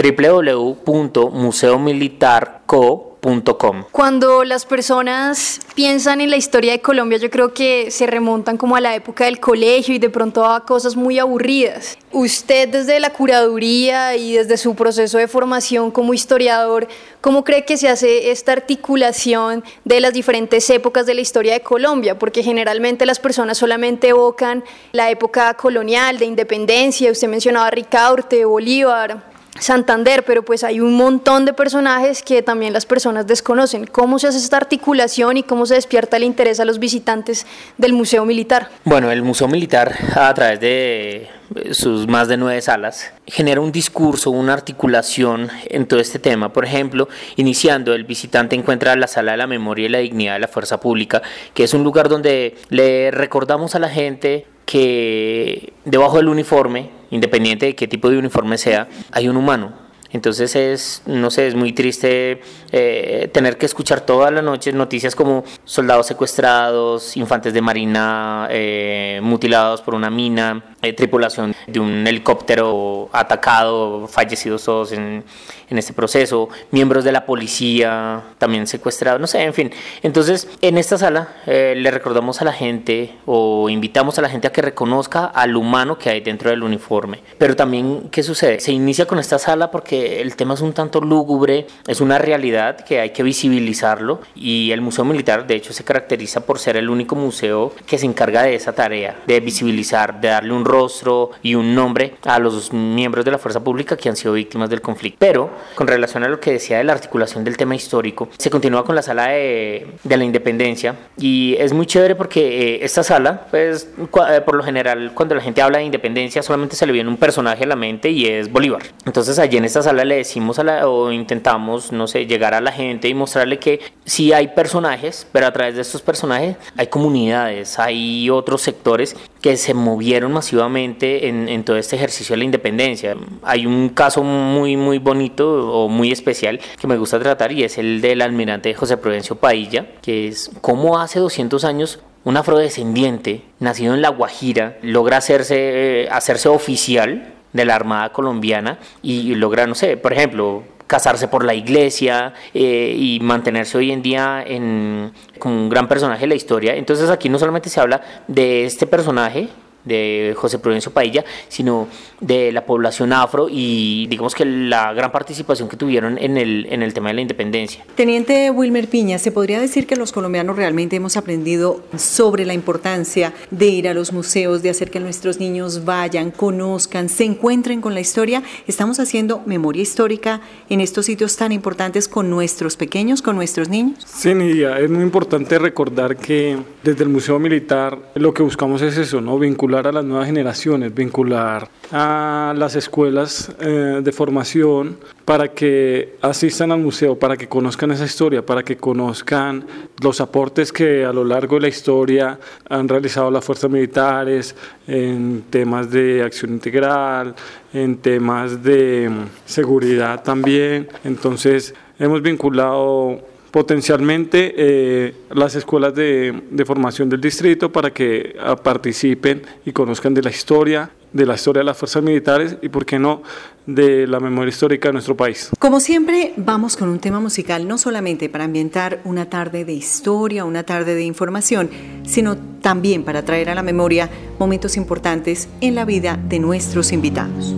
www.museomilitarco 3.21 3.89
cuando 3.93 4.45
las 4.45 4.65
personas 4.65 5.61
piensan 5.75 6.21
en 6.21 6.31
la 6.31 6.37
historia 6.37 6.73
de 6.73 6.81
Colombia, 6.81 7.19
yo 7.19 7.31
creo 7.31 7.53
que 7.53 7.91
se 7.91 8.07
remontan 8.07 8.57
como 8.57 8.77
a 8.77 8.81
la 8.81 8.95
época 8.95 9.25
del 9.25 9.41
colegio 9.41 9.95
y 9.95 9.99
de 9.99 10.11
pronto 10.11 10.45
a 10.45 10.65
cosas 10.65 10.97
muy 10.97 11.19
aburridas. 11.19 11.99
Usted 12.13 12.69
desde 12.69 13.01
la 13.01 13.11
curaduría 13.11 14.17
y 14.17 14.35
desde 14.35 14.57
su 14.57 14.75
proceso 14.75 15.19
de 15.19 15.29
formación 15.29 15.91
como 15.91 16.15
historiador, 16.15 16.89
¿cómo 17.21 17.45
cree 17.45 17.65
que 17.65 17.77
se 17.77 17.89
hace 17.89 18.31
esta 18.31 18.53
articulación 18.53 19.65
de 19.85 20.01
las 20.01 20.13
diferentes 20.13 20.69
épocas 20.71 21.07
de 21.07 21.15
la 21.15 21.21
historia 21.21 21.53
de 21.53 21.61
Colombia? 21.61 22.19
Porque 22.19 22.43
generalmente 22.43 23.07
las 23.07 23.19
personas 23.19 23.59
solamente 23.59 24.09
evocan 24.09 24.65
la 24.93 25.11
época 25.11 25.55
colonial, 25.55 26.19
de 26.19 26.25
independencia, 26.25 27.11
usted 27.11 27.29
mencionaba 27.29 27.67
a 27.67 27.71
Ricaurte, 27.71 28.45
Bolívar, 28.45 29.38
Santander, 29.61 30.25
pero 30.25 30.45
pues 30.45 30.65
hay 30.65 30.81
un 30.81 30.95
montón 30.95 31.45
de 31.45 31.53
personajes 31.53 32.23
que 32.23 32.43
también 32.43 32.73
las 32.73 32.87
personas 32.87 33.27
desconocen. 33.27 33.87
¿Cómo 33.87 34.19
se 34.19 34.29
hace 34.29 34.39
esta 34.39 34.57
articulación 34.57 35.37
y 35.37 35.43
cómo 35.43 35.67
se 35.67 35.75
despierta 35.75 36.17
el 36.17 36.25
interés 36.25 36.61
a 36.61 36.65
los 36.65 36.79
visitantes 36.79 37.47
del 37.77 37.93
Museo 37.93 38.25
Militar? 38.25 38.69
Bueno, 38.85 39.11
el 39.11 39.23
Museo 39.23 39.49
Militar, 39.49 39.95
a 40.15 40.33
través 40.35 40.61
de 40.61 41.29
sus 41.73 42.07
más 42.07 42.29
de 42.29 42.37
nueve 42.37 42.61
salas, 42.61 43.13
genera 43.27 43.61
un 43.61 43.73
discurso, 43.73 44.31
una 44.31 44.53
articulación 44.53 45.49
en 45.67 45.87
todo 45.87 46.01
este 46.01 46.19
tema. 46.19 46.53
Por 46.53 46.65
ejemplo, 46.65 47.09
iniciando, 47.37 47.95
el 47.95 48.05
visitante 48.05 48.57
encuentra 48.57 48.95
la 48.97 49.07
Sala 49.07 49.33
de 49.33 49.39
la 49.39 49.47
Memoria 49.47 49.87
y 49.87 49.89
la 49.89 49.99
Dignidad 49.99 50.35
de 50.35 50.41
la 50.41 50.49
Fuerza 50.49 50.81
Pública, 50.81 51.23
que 51.55 51.65
es 51.65 51.75
un 51.75 51.85
lugar 51.85 52.09
donde 52.09 52.57
le 52.69 53.11
recordamos 53.11 53.75
a 53.75 53.79
la 53.79 53.89
gente 53.89 54.47
que 54.67 55.73
debajo 55.87 56.19
del 56.19 56.29
uniforme, 56.29 56.91
independiente 57.11 57.67
de 57.67 57.75
qué 57.75 57.89
tipo 57.89 58.11
de 58.11 58.19
uniforme 58.19 58.59
sea, 58.59 58.89
hay 59.13 59.29
un 59.29 59.37
humano. 59.37 59.89
Entonces 60.11 60.57
es, 60.57 61.03
no 61.05 61.31
sé, 61.31 61.49
es 61.49 61.55
muy 61.55 61.73
triste 61.73 62.41
eh, 62.73 63.29
tener 63.33 63.59
que 63.59 63.67
escuchar 63.67 64.01
todas 64.01 64.33
las 64.33 64.43
noches 64.43 64.75
noticias 64.75 65.15
como 65.15 65.45
soldados 65.65 66.07
secuestrados, 66.07 67.15
infantes 67.19 67.53
de 67.53 67.61
marina 67.61 68.49
eh, 68.51 69.21
mutilados 69.23 69.83
por 69.83 69.95
una 69.95 70.09
mina, 70.09 70.75
eh, 70.81 70.95
tripulación 70.95 71.55
de 71.67 71.79
un 71.79 72.07
helicóptero 72.07 73.11
atacado, 73.13 74.09
fallecidos 74.09 74.65
todos 74.65 74.93
en, 74.93 75.25
en 75.71 75.79
este 75.79 75.93
proceso, 75.93 76.49
miembros 76.71 77.05
de 77.05 77.13
la 77.13 77.27
policía 77.27 78.23
también 78.39 78.67
secuestrados, 78.67 79.21
no 79.21 79.27
sé, 79.27 79.43
en 79.43 79.55
fin. 79.55 79.71
Entonces, 80.03 80.49
en 80.61 80.79
esta 80.79 80.99
sala 80.99 81.29
eh, 81.47 81.75
le 81.77 81.91
recordamos 81.91 82.41
a 82.41 82.45
la 82.45 82.53
gente 82.53 83.15
o 83.27 83.69
invitamos 83.69 84.19
a 84.19 84.23
la 84.23 84.29
gente 84.29 84.49
a 84.49 84.53
que 84.53 84.63
reconozca 84.63 85.27
al 85.27 85.57
humano 85.57 85.99
que 85.99 86.11
hay 86.11 86.21
dentro 86.21 86.51
del 86.51 86.63
uniforme. 86.63 87.21
Pero 87.39 87.57
también, 87.57 88.09
¿qué 88.11 88.23
sucede? 88.23 88.61
Se 88.61 88.73
inicia 88.73 89.07
con 89.07 89.19
esta 89.19 89.39
sala 89.39 89.71
porque 89.71 90.21
el 90.21 90.37
tema 90.37 90.55
es 90.55 90.61
un 90.61 90.73
tanto 90.73 91.01
lúgubre, 91.01 91.67
es 91.87 92.01
una 92.01 92.19
realidad 92.19 92.85
que 92.85 93.01
hay 93.01 93.11
que 93.11 93.23
visibilizarlo 93.23 94.21
y 94.35 94.71
el 94.73 94.81
Museo 94.81 95.05
Militar, 95.05 95.47
de 95.47 95.55
hecho, 95.57 95.73
se 95.73 95.85
caracteriza 95.85 96.41
por 96.41 96.59
ser 96.59 96.77
el 96.77 96.91
único 96.91 97.15
museo 97.15 97.73
que 97.87 97.99
se 97.99 98.07
encarga 98.07 98.43
de 98.43 98.55
esa 98.55 98.73
tarea, 98.73 99.17
de 99.27 99.41
visibilizar, 99.41 100.21
de 100.21 100.29
darle 100.29 100.53
un 100.53 100.65
rostro 100.65 101.31
y 101.43 101.55
un 101.55 101.75
nombre 101.75 102.17
a 102.25 102.39
los 102.39 102.73
miembros 102.73 103.25
de 103.25 103.31
la 103.31 103.39
fuerza 103.39 103.63
pública 103.63 103.97
que 103.97 104.09
han 104.09 104.17
sido 104.17 104.35
víctimas 104.35 104.71
del 104.71 104.81
conflicto. 104.81 105.19
Pero 105.19 105.51
con 105.75 105.87
relación 105.87 106.25
a 106.25 106.29
lo 106.29 106.41
que 106.41 106.53
decía 106.53 106.79
de 106.79 106.85
la 106.85 106.93
articulación 106.93 107.45
del 107.45 107.57
tema 107.57 107.75
histórico, 107.75 108.29
se 108.39 108.51
continúa 108.51 108.85
con 108.85 108.95
la 108.95 109.03
sala 109.03 109.29
de, 109.29 109.87
la 110.05 110.25
independencia 110.25 110.97
y 111.17 111.55
es 111.59 111.73
muy 111.73 111.87
chévere 111.87 112.15
porque 112.15 112.75
eh, 112.75 112.85
esta 112.85 113.03
sala, 113.03 113.47
pues 113.51 113.89
eh, 113.99 114.41
por 114.41 114.57
lo 114.57 114.63
general 114.63 115.13
cuando 115.15 115.35
la 115.35 115.41
gente 115.41 115.63
habla 115.63 115.79
de 115.79 115.85
independencia 115.85 116.43
solamente 116.43 116.77
se 116.77 116.87
le 116.87 116.93
viene 116.93 117.09
un 117.09 117.17
personaje 117.17 117.65
a 117.65 117.67
la 117.67 117.77
mente 117.77 118.11
y 118.11 118.27
es 118.27 118.51
Bolívar. 118.51 118.83
Entonces 119.07 119.39
allí 119.39 119.57
en 119.57 119.65
esta 119.65 119.83
sala 119.83 120.05
le 120.05 120.17
decimos 120.17 120.59
a 120.59 120.89
o 120.89 121.13
intentamos, 121.13 121.93
no 121.93 122.07
sé, 122.07 122.27
llegar 122.27 122.55
a 122.55 122.61
la 122.61 122.73
gente 122.73 123.09
y 123.09 123.15
mostrarle 123.15 123.59
que 123.59 123.81
sí 124.05 124.33
hay 124.33 124.49
personajes, 124.49 125.27
pero 125.33 125.47
a 125.47 125.53
través 125.53 125.77
de 125.77 125.83
estos 125.83 126.03
personajes 126.03 126.57
hay 126.77 126.87
comunidades, 126.89 127.79
hay 127.79 128.31
otros 128.31 128.63
sectores 128.63 129.17
que 129.41 129.57
se 129.57 129.75
movieron 129.75 130.33
masivamente 130.33 131.29
en, 131.29 131.65
todo 131.65 131.77
este 131.77 131.97
ejercicio 131.97 132.35
de 132.35 132.39
la 132.39 132.45
independencia. 132.45 133.17
Hay 133.43 133.67
un 133.67 133.91
caso 133.91 134.23
muy, 134.23 134.77
muy 134.77 134.99
bonito 134.99 135.73
o 135.73 135.89
muy 135.89 136.11
especial 136.11 136.61
que 136.81 136.87
me 136.87 136.97
gusta 136.97 137.19
tratar 137.19 137.53
y 137.53 137.65
es 137.65 137.79
el 137.79 138.01
del 138.01 138.23
almirante 138.23 138.75
José 138.75 138.97
Prudencio 138.97 139.37
Pailla, 139.37 139.87
que 140.03 140.29
es 140.29 140.51
cómo 140.61 140.99
hace 140.99 141.21
200 141.21 141.65
años 141.65 142.01
un 142.25 142.37
afrodescendiente 142.37 143.43
nacido 143.61 143.95
en 143.95 144.03
La 144.03 144.11
Guajira 144.11 144.79
logra 144.83 145.19
hacerse, 145.19 146.03
eh, 146.03 146.09
hacerse 146.11 146.49
oficial 146.49 147.35
de 147.53 147.65
la 147.65 147.75
Armada 147.75 148.13
colombiana 148.13 148.79
y 149.03 149.35
logra, 149.35 149.67
no 149.67 149.75
sé, 149.75 149.97
por 149.97 150.13
ejemplo, 150.13 150.65
casarse 150.89 151.29
por 151.29 151.45
la 151.45 151.55
iglesia 151.55 152.35
eh, 152.53 152.97
y 152.99 153.21
mantenerse 153.21 153.79
hoy 153.79 153.93
en 153.93 154.03
día 154.03 154.43
en, 154.45 155.13
como 155.39 155.55
un 155.55 155.69
gran 155.69 155.87
personaje 155.87 156.23
de 156.23 156.27
la 156.27 156.35
historia. 156.35 156.75
Entonces 156.75 157.11
aquí 157.11 157.29
no 157.29 157.39
solamente 157.39 157.69
se 157.69 157.81
habla 157.81 158.01
de 158.27 158.65
este 158.65 158.87
personaje, 158.87 159.49
de 159.85 160.35
José 160.37 160.59
Prudencio 160.59 160.93
Pailla, 160.93 161.25
sino 161.49 161.89
de 162.21 162.53
la 162.53 162.67
población 162.67 163.13
afro 163.13 163.49
y 163.51 164.07
digamos 164.09 164.35
que 164.35 164.45
la 164.45 164.93
gran 164.93 165.13
participación 165.13 165.69
que 165.69 165.77
tuvieron 165.77 166.19
en 166.19 166.37
el, 166.37 166.67
en 166.71 166.83
el 166.83 166.93
tema 166.93 167.09
de 167.09 167.15
la 167.15 167.21
independencia. 167.21 167.85
Teniente 167.95 168.51
Wilmer 168.51 168.89
Piña, 168.89 169.19
¿se 169.19 169.33
podría 169.33 169.61
decir 169.61 169.87
que 169.87 169.97
los 169.97 170.13
colombianos 170.13 170.57
realmente 170.57 170.97
hemos 170.97 171.17
aprendido 171.17 171.81
sobre 171.97 172.45
la 172.45 172.55
importancia 172.55 173.33
de 173.51 173.67
ir 173.67 173.89
a 173.89 173.95
los 173.95 174.13
museos, 174.13 174.63
de 174.63 174.71
hacer 174.71 174.91
que 174.91 175.01
nuestros 175.01 175.39
niños 175.39 175.85
vayan, 175.85 176.31
conozcan, 176.31 177.09
se 177.09 177.25
encuentren 177.25 177.81
con 177.81 177.95
la 177.95 178.01
historia? 178.01 178.43
¿Estamos 178.67 178.99
haciendo 179.01 179.43
memoria 179.47 179.83
histórica 179.83 180.41
en 180.69 180.81
estos 180.81 181.07
sitios 181.07 181.37
tan 181.37 181.53
importantes 181.53 182.09
con 182.09 182.31
nuestros 182.31 182.77
pequeños, 182.77 183.23
con 183.23 183.37
nuestros 183.37 183.69
niños? 183.69 184.05
Sí, 184.07 184.35
Nidia, 184.35 184.79
es 184.79 184.91
muy 184.91 185.03
importante 185.03 185.59
recordar 185.59 186.17
que 186.17 186.59
desde 186.83 187.05
el 187.05 187.11
Museo 187.11 187.39
Militar 187.39 187.99
lo 188.15 188.35
que 188.35 188.43
buscamos 188.43 188.83
es 188.83 188.97
eso, 188.99 189.21
¿no? 189.21 189.39
Vincular 189.39 189.68
a 189.77 189.93
las 189.93 190.05
nuevas 190.05 190.27
generaciones, 190.27 190.95
vincular 190.95 191.69
a 191.93 192.55
las 192.57 192.75
escuelas 192.75 193.53
eh, 193.61 194.01
de 194.03 194.13
formación 194.13 194.99
para 195.25 195.49
que 195.49 196.17
asistan 196.23 196.73
al 196.73 196.81
museo, 196.81 197.19
para 197.19 197.37
que 197.37 197.49
conozcan 197.49 197.91
esa 197.91 198.07
historia, 198.07 198.45
para 198.45 198.63
que 198.63 198.77
conozcan 198.77 199.67
los 200.03 200.21
aportes 200.21 200.73
que 200.73 201.05
a 201.05 201.13
lo 201.13 201.25
largo 201.25 201.57
de 201.57 201.63
la 201.63 201.69
historia 201.69 202.39
han 202.69 202.89
realizado 202.89 203.31
las 203.31 203.45
fuerzas 203.45 203.71
militares 203.71 204.57
en 204.87 205.45
temas 205.51 205.91
de 205.91 206.23
acción 206.23 206.53
integral, 206.53 207.35
en 207.75 207.99
temas 207.99 208.63
de 208.63 209.09
mm, 209.11 209.25
seguridad 209.45 210.23
también. 210.23 210.89
Entonces, 211.05 211.75
hemos 211.99 212.23
vinculado 212.23 213.21
potencialmente 213.51 214.55
eh, 214.57 215.15
las 215.31 215.55
escuelas 215.55 215.95
de, 215.95 216.65
formación 216.67 217.09
del 217.09 217.21
distrito 217.21 217.73
para 217.73 217.93
que 217.93 218.37
ah, 218.41 218.57
participen 218.57 219.43
y 219.65 219.73
conozcan 219.73 220.15
de 220.15 220.23
la 220.23 220.31
historia, 220.31 220.91
de 221.13 221.25
la 221.25 221.35
historia 221.35 221.61
de 221.61 221.65
las 221.65 221.79
fuerzas 221.79 222.03
militares 222.03 222.57
y, 222.61 222.69
por 222.69 222.85
qué 222.85 222.99
no, 222.99 223.23
de 223.67 224.07
la 224.07 224.21
memoria 224.21 224.51
histórica 224.51 224.89
de 224.89 224.95
nuestro 224.95 225.17
país. 225.17 225.51
Como 225.59 225.81
siempre, 225.81 226.35
vamos 226.37 226.77
con 226.77 226.89
un 226.89 226.99
tema 226.99 227.21
musical, 227.21 227.67
no 227.67 227.79
solamente 227.79 228.29
para 228.29 228.45
ambientar 228.45 229.01
una 229.05 229.29
tarde 229.31 229.65
de 229.65 229.73
historia, 229.73 230.45
una 230.45 230.65
tarde 230.65 230.95
de 230.95 231.05
información, 231.05 231.71
sino 232.05 232.37
también 232.61 233.05
para 233.05 233.25
traer 233.25 233.51
a 233.51 233.55
la 233.55 233.63
memoria 233.63 234.11
momentos 234.39 234.77
importantes 234.77 235.49
en 235.61 235.75
la 235.75 235.85
vida 235.85 236.19
de 236.29 236.39
nuestros 236.39 236.93
invitados. 236.93 237.55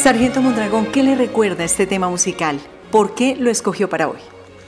Sargento 0.00 0.40
Mondragón, 0.40 0.86
¿qué 0.86 1.02
le 1.02 1.14
recuerda 1.14 1.62
este 1.62 1.86
tema 1.86 2.08
musical? 2.08 2.58
¿Por 2.90 3.14
qué 3.14 3.36
lo 3.36 3.50
escogió 3.50 3.90
para 3.90 4.08
hoy? 4.08 4.16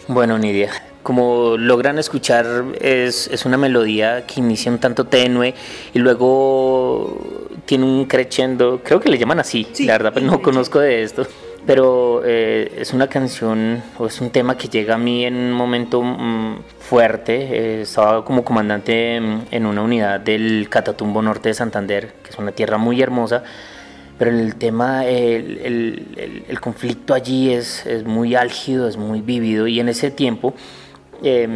Bueno, 0.06 0.36
Nidia, 0.36 0.70
como 1.02 1.56
logran 1.56 1.98
escuchar, 1.98 2.66
es, 2.78 3.28
es, 3.28 3.46
una 3.46 3.56
melodía 3.56 4.26
que 4.26 4.40
inicia 4.40 4.70
un 4.70 4.78
tanto 4.78 5.06
tenue 5.06 5.54
y 5.94 5.98
luego 6.00 7.48
tiene 7.64 7.86
un 7.86 8.04
crescendo, 8.04 8.82
creo 8.84 9.00
que 9.00 9.08
le 9.08 9.16
llaman 9.16 9.40
así, 9.40 9.66
la 9.86 9.94
verdad, 9.94 10.12
pues 10.12 10.22
no 10.22 10.42
conozco 10.42 10.80
de 10.80 11.02
esto, 11.02 11.26
pero 11.64 12.20
eh, 12.26 12.70
es 12.76 12.92
una 12.92 13.06
canción 13.06 13.82
o 13.98 14.08
es 14.08 14.20
un 14.20 14.28
tema 14.28 14.58
que 14.58 14.68
llega 14.68 14.96
a 14.96 14.98
mí 14.98 15.24
en 15.24 15.34
un 15.34 15.52
momento 15.52 16.02
mm, 16.02 16.58
fuerte. 16.78 17.36
Eh, 17.36 17.82
estaba 17.82 18.22
como 18.22 18.44
comandante 18.44 19.16
en, 19.16 19.46
en 19.50 19.64
una 19.64 19.80
unidad 19.80 20.20
del 20.20 20.68
Catatumbo 20.68 21.22
Norte 21.22 21.48
de 21.48 21.54
Santander, 21.54 22.12
que 22.22 22.32
es 22.32 22.36
una 22.36 22.52
tierra 22.52 22.76
muy 22.76 23.00
hermosa 23.00 23.42
pero 24.23 24.38
el 24.38 24.55
tema, 24.55 25.05
el, 25.05 26.45
el, 26.49 26.61
conflicto 26.61 27.12
allí 27.12 27.52
es, 27.52 27.85
es, 27.87 28.05
muy 28.05 28.37
álgido, 28.37 28.87
es 28.87 28.97
muy 28.97 29.21
vívido 29.21 29.67
y 29.67 29.81
en 29.81 29.88
ese 29.88 30.12
tiempo 30.12 30.55
eh, 31.25 31.49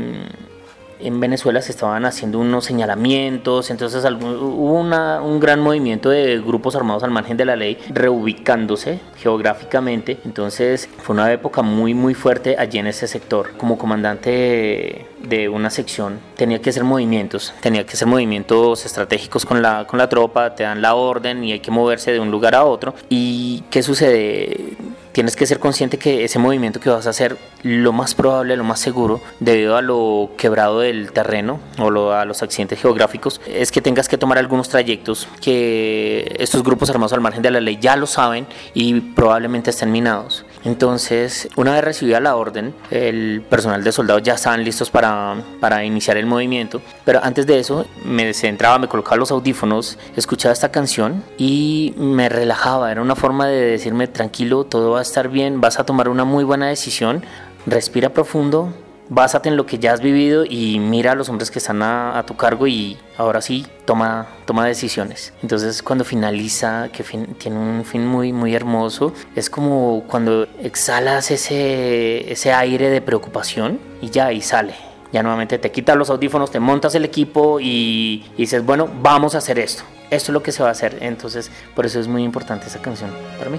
en 1.00 1.20
Venezuela 1.20 1.60
se 1.62 1.72
estaban 1.72 2.04
haciendo 2.04 2.38
unos 2.38 2.64
señalamientos, 2.64 3.70
entonces 3.70 4.04
hubo 4.04 4.80
una, 4.80 5.20
un 5.22 5.40
gran 5.40 5.60
movimiento 5.60 6.10
de 6.10 6.40
grupos 6.40 6.76
armados 6.76 7.02
al 7.02 7.10
margen 7.10 7.36
de 7.36 7.44
la 7.44 7.56
ley 7.56 7.78
reubicándose 7.90 9.00
geográficamente, 9.16 10.18
entonces 10.24 10.88
fue 10.98 11.14
una 11.14 11.32
época 11.32 11.62
muy 11.62 11.94
muy 11.94 12.14
fuerte 12.14 12.56
allí 12.58 12.78
en 12.78 12.86
ese 12.86 13.06
sector. 13.08 13.52
Como 13.56 13.78
comandante 13.78 15.06
de, 15.22 15.48
una 15.48 15.70
sección 15.70 16.20
tenía 16.36 16.60
que 16.60 16.70
hacer 16.70 16.84
movimientos, 16.84 17.52
tenía 17.60 17.84
que 17.84 17.92
hacer 17.92 18.08
movimientos 18.08 18.84
estratégicos 18.84 19.44
con 19.44 19.62
la, 19.62 19.86
con 19.86 19.98
la 19.98 20.08
tropa, 20.08 20.54
te 20.54 20.62
dan 20.62 20.82
la 20.82 20.94
orden 20.94 21.44
y 21.44 21.52
hay 21.52 21.60
que 21.60 21.70
moverse 21.70 22.12
de 22.12 22.20
un 22.20 22.30
lugar 22.30 22.54
a 22.54 22.64
otro. 22.64 22.94
¿Y 23.08 23.64
qué 23.70 23.82
sucede? 23.82 24.76
Tienes 25.16 25.34
que 25.34 25.46
ser 25.46 25.58
consciente 25.58 25.96
que 25.96 26.24
ese 26.24 26.38
movimiento 26.38 26.78
que 26.78 26.90
vas 26.90 27.06
a 27.06 27.10
hacer, 27.10 27.38
lo 27.62 27.94
más 27.94 28.14
probable, 28.14 28.54
lo 28.54 28.64
más 28.64 28.80
seguro, 28.80 29.22
debido 29.40 29.78
a 29.78 29.80
lo 29.80 30.32
quebrado 30.36 30.80
del 30.80 31.10
terreno 31.10 31.58
o 31.78 32.10
a 32.10 32.26
los 32.26 32.42
accidentes 32.42 32.82
geográficos, 32.82 33.40
es 33.46 33.72
que 33.72 33.80
tengas 33.80 34.10
que 34.10 34.18
tomar 34.18 34.36
algunos 34.36 34.68
trayectos 34.68 35.26
que 35.40 36.36
estos 36.38 36.62
grupos 36.62 36.90
armados 36.90 37.14
al 37.14 37.22
margen 37.22 37.40
de 37.40 37.50
la 37.50 37.62
ley 37.62 37.78
ya 37.80 37.96
lo 37.96 38.06
saben 38.06 38.46
y 38.74 39.00
probablemente 39.00 39.70
estén 39.70 39.90
minados. 39.90 40.44
Entonces, 40.66 41.48
una 41.54 41.74
vez 41.74 41.84
recibida 41.84 42.18
la 42.18 42.34
orden, 42.34 42.74
el 42.90 43.40
personal 43.48 43.84
de 43.84 43.92
soldados 43.92 44.24
ya 44.24 44.34
estaban 44.34 44.64
listos 44.64 44.90
para, 44.90 45.36
para 45.60 45.84
iniciar 45.84 46.16
el 46.16 46.26
movimiento, 46.26 46.82
pero 47.04 47.20
antes 47.22 47.46
de 47.46 47.60
eso 47.60 47.86
me 48.04 48.34
centraba, 48.34 48.76
me 48.80 48.88
colocaba 48.88 49.16
los 49.16 49.30
audífonos, 49.30 49.96
escuchaba 50.16 50.52
esta 50.52 50.72
canción 50.72 51.22
y 51.38 51.94
me 51.96 52.28
relajaba, 52.28 52.90
era 52.90 53.00
una 53.00 53.14
forma 53.14 53.46
de 53.46 53.60
decirme 53.60 54.08
tranquilo, 54.08 54.64
todo 54.64 54.90
va 54.90 54.98
a 54.98 55.02
estar 55.02 55.28
bien, 55.28 55.60
vas 55.60 55.78
a 55.78 55.86
tomar 55.86 56.08
una 56.08 56.24
muy 56.24 56.42
buena 56.42 56.66
decisión, 56.66 57.22
respira 57.66 58.08
profundo, 58.08 58.72
básate 59.08 59.48
en 59.48 59.56
lo 59.56 59.66
que 59.66 59.78
ya 59.78 59.92
has 59.92 60.00
vivido 60.00 60.44
y 60.44 60.78
mira 60.78 61.12
a 61.12 61.14
los 61.14 61.28
hombres 61.28 61.50
que 61.50 61.58
están 61.58 61.82
a, 61.82 62.22
tu 62.26 62.36
cargo 62.36 62.66
y 62.66 62.98
ahora 63.16 63.40
sí 63.40 63.66
toma, 63.84 64.26
toma 64.44 64.66
decisiones. 64.66 65.32
Entonces 65.42 65.82
cuando 65.82 66.04
finaliza, 66.04 66.88
que 66.88 67.04
tiene 67.38 67.58
un 67.58 67.84
fin 67.84 68.06
muy, 68.06 68.32
muy 68.32 68.54
hermoso, 68.54 69.12
es 69.34 69.50
como 69.50 70.04
cuando 70.06 70.46
exhalas 70.60 71.30
ese, 71.30 72.30
ese 72.30 72.52
aire 72.52 72.90
de 72.90 73.00
preocupación 73.00 73.78
y 74.00 74.10
ya, 74.10 74.32
y 74.32 74.40
sale. 74.40 74.74
Ya 75.12 75.22
nuevamente 75.22 75.58
te 75.58 75.70
quitas 75.70 75.96
los 75.96 76.10
audífonos, 76.10 76.50
te 76.50 76.60
montas 76.60 76.94
el 76.94 77.04
equipo 77.04 77.60
y, 77.60 78.24
y 78.36 78.42
dices, 78.42 78.64
bueno, 78.64 78.88
vamos 79.00 79.34
a 79.34 79.38
hacer 79.38 79.58
esto. 79.58 79.84
Esto 80.10 80.30
es 80.30 80.34
lo 80.34 80.42
que 80.42 80.52
se 80.52 80.62
va 80.62 80.68
a 80.68 80.72
hacer. 80.72 80.98
Entonces, 81.00 81.50
por 81.74 81.86
eso 81.86 82.00
es 82.00 82.08
muy 82.08 82.22
importante 82.22 82.66
esa 82.66 82.80
canción 82.80 83.10
para 83.38 83.50
mí. 83.50 83.58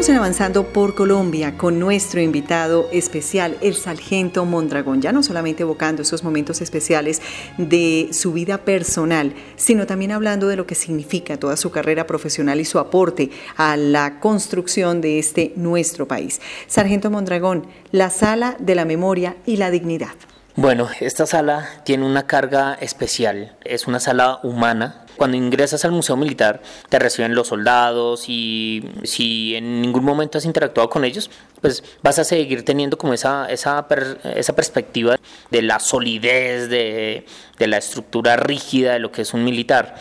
Continuamos 0.00 0.16
en 0.16 0.40
Avanzando 0.40 0.72
por 0.72 0.94
Colombia 0.94 1.58
con 1.58 1.78
nuestro 1.78 2.22
invitado 2.22 2.88
especial, 2.90 3.58
el 3.60 3.74
Sargento 3.74 4.46
Mondragón, 4.46 5.02
ya 5.02 5.12
no 5.12 5.22
solamente 5.22 5.62
evocando 5.62 6.00
esos 6.00 6.24
momentos 6.24 6.62
especiales 6.62 7.20
de 7.58 8.08
su 8.12 8.32
vida 8.32 8.64
personal, 8.64 9.34
sino 9.56 9.86
también 9.86 10.12
hablando 10.12 10.48
de 10.48 10.56
lo 10.56 10.66
que 10.66 10.74
significa 10.74 11.36
toda 11.36 11.58
su 11.58 11.70
carrera 11.70 12.06
profesional 12.06 12.60
y 12.60 12.64
su 12.64 12.78
aporte 12.78 13.28
a 13.58 13.76
la 13.76 14.20
construcción 14.20 15.02
de 15.02 15.18
este 15.18 15.52
nuestro 15.56 16.08
país. 16.08 16.40
Sargento 16.66 17.10
Mondragón, 17.10 17.66
la 17.92 18.08
sala 18.08 18.56
de 18.58 18.76
la 18.76 18.86
memoria 18.86 19.36
y 19.44 19.58
la 19.58 19.70
dignidad. 19.70 20.14
Bueno, 20.56 20.88
esta 20.98 21.26
sala 21.26 21.68
tiene 21.84 22.04
una 22.04 22.26
carga 22.26 22.76
especial, 22.80 23.56
es 23.64 23.86
una 23.86 24.00
sala 24.00 24.40
humana. 24.42 25.06
Cuando 25.16 25.36
ingresas 25.36 25.84
al 25.84 25.92
Museo 25.92 26.16
Militar 26.16 26.60
te 26.88 26.98
reciben 26.98 27.34
los 27.34 27.48
soldados 27.48 28.24
y 28.28 28.84
si 29.04 29.54
en 29.54 29.80
ningún 29.80 30.04
momento 30.04 30.38
has 30.38 30.44
interactuado 30.44 30.90
con 30.90 31.04
ellos, 31.04 31.30
pues 31.60 31.84
vas 32.02 32.18
a 32.18 32.24
seguir 32.24 32.64
teniendo 32.64 32.98
como 32.98 33.14
esa, 33.14 33.48
esa, 33.50 33.86
esa 34.34 34.56
perspectiva 34.56 35.16
de 35.50 35.62
la 35.62 35.78
solidez, 35.78 36.68
de, 36.68 37.26
de 37.58 37.66
la 37.68 37.76
estructura 37.76 38.36
rígida 38.36 38.94
de 38.94 38.98
lo 38.98 39.12
que 39.12 39.22
es 39.22 39.32
un 39.32 39.44
militar. 39.44 39.94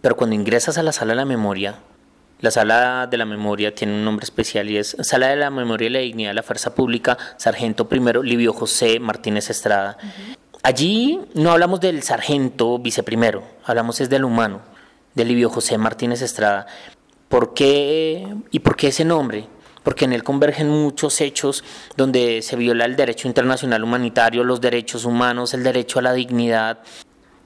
Pero 0.00 0.16
cuando 0.16 0.34
ingresas 0.34 0.78
a 0.78 0.82
la 0.82 0.92
sala 0.92 1.12
de 1.12 1.16
la 1.16 1.24
memoria, 1.26 1.74
la 2.40 2.50
Sala 2.50 3.06
de 3.06 3.16
la 3.16 3.26
Memoria 3.26 3.74
tiene 3.74 3.94
un 3.94 4.04
nombre 4.04 4.24
especial 4.24 4.68
y 4.70 4.78
es 4.78 4.96
Sala 5.00 5.28
de 5.28 5.36
la 5.36 5.50
Memoria 5.50 5.86
y 5.88 5.90
la 5.90 5.98
Dignidad 6.00 6.30
de 6.30 6.34
la 6.34 6.42
Fuerza 6.42 6.74
Pública, 6.74 7.16
Sargento 7.36 7.88
Primero 7.88 8.22
Livio 8.22 8.52
José 8.52 8.98
Martínez 8.98 9.50
Estrada. 9.50 9.98
Allí 10.62 11.20
no 11.34 11.52
hablamos 11.52 11.80
del 11.80 12.02
sargento 12.02 12.78
viceprimero, 12.78 13.44
hablamos 13.64 14.00
es 14.00 14.10
del 14.10 14.24
humano, 14.24 14.60
de 15.14 15.24
Livio 15.24 15.50
José 15.50 15.78
Martínez 15.78 16.22
Estrada. 16.22 16.66
¿Por 17.28 17.54
qué 17.54 18.26
y 18.50 18.58
por 18.60 18.76
qué 18.76 18.88
ese 18.88 19.04
nombre? 19.04 19.46
Porque 19.82 20.04
en 20.04 20.12
él 20.12 20.22
convergen 20.22 20.68
muchos 20.68 21.20
hechos 21.20 21.64
donde 21.96 22.42
se 22.42 22.56
viola 22.56 22.84
el 22.84 22.96
derecho 22.96 23.28
internacional 23.28 23.82
humanitario, 23.84 24.44
los 24.44 24.60
derechos 24.60 25.04
humanos, 25.04 25.54
el 25.54 25.62
derecho 25.62 25.98
a 25.98 26.02
la 26.02 26.12
dignidad 26.12 26.80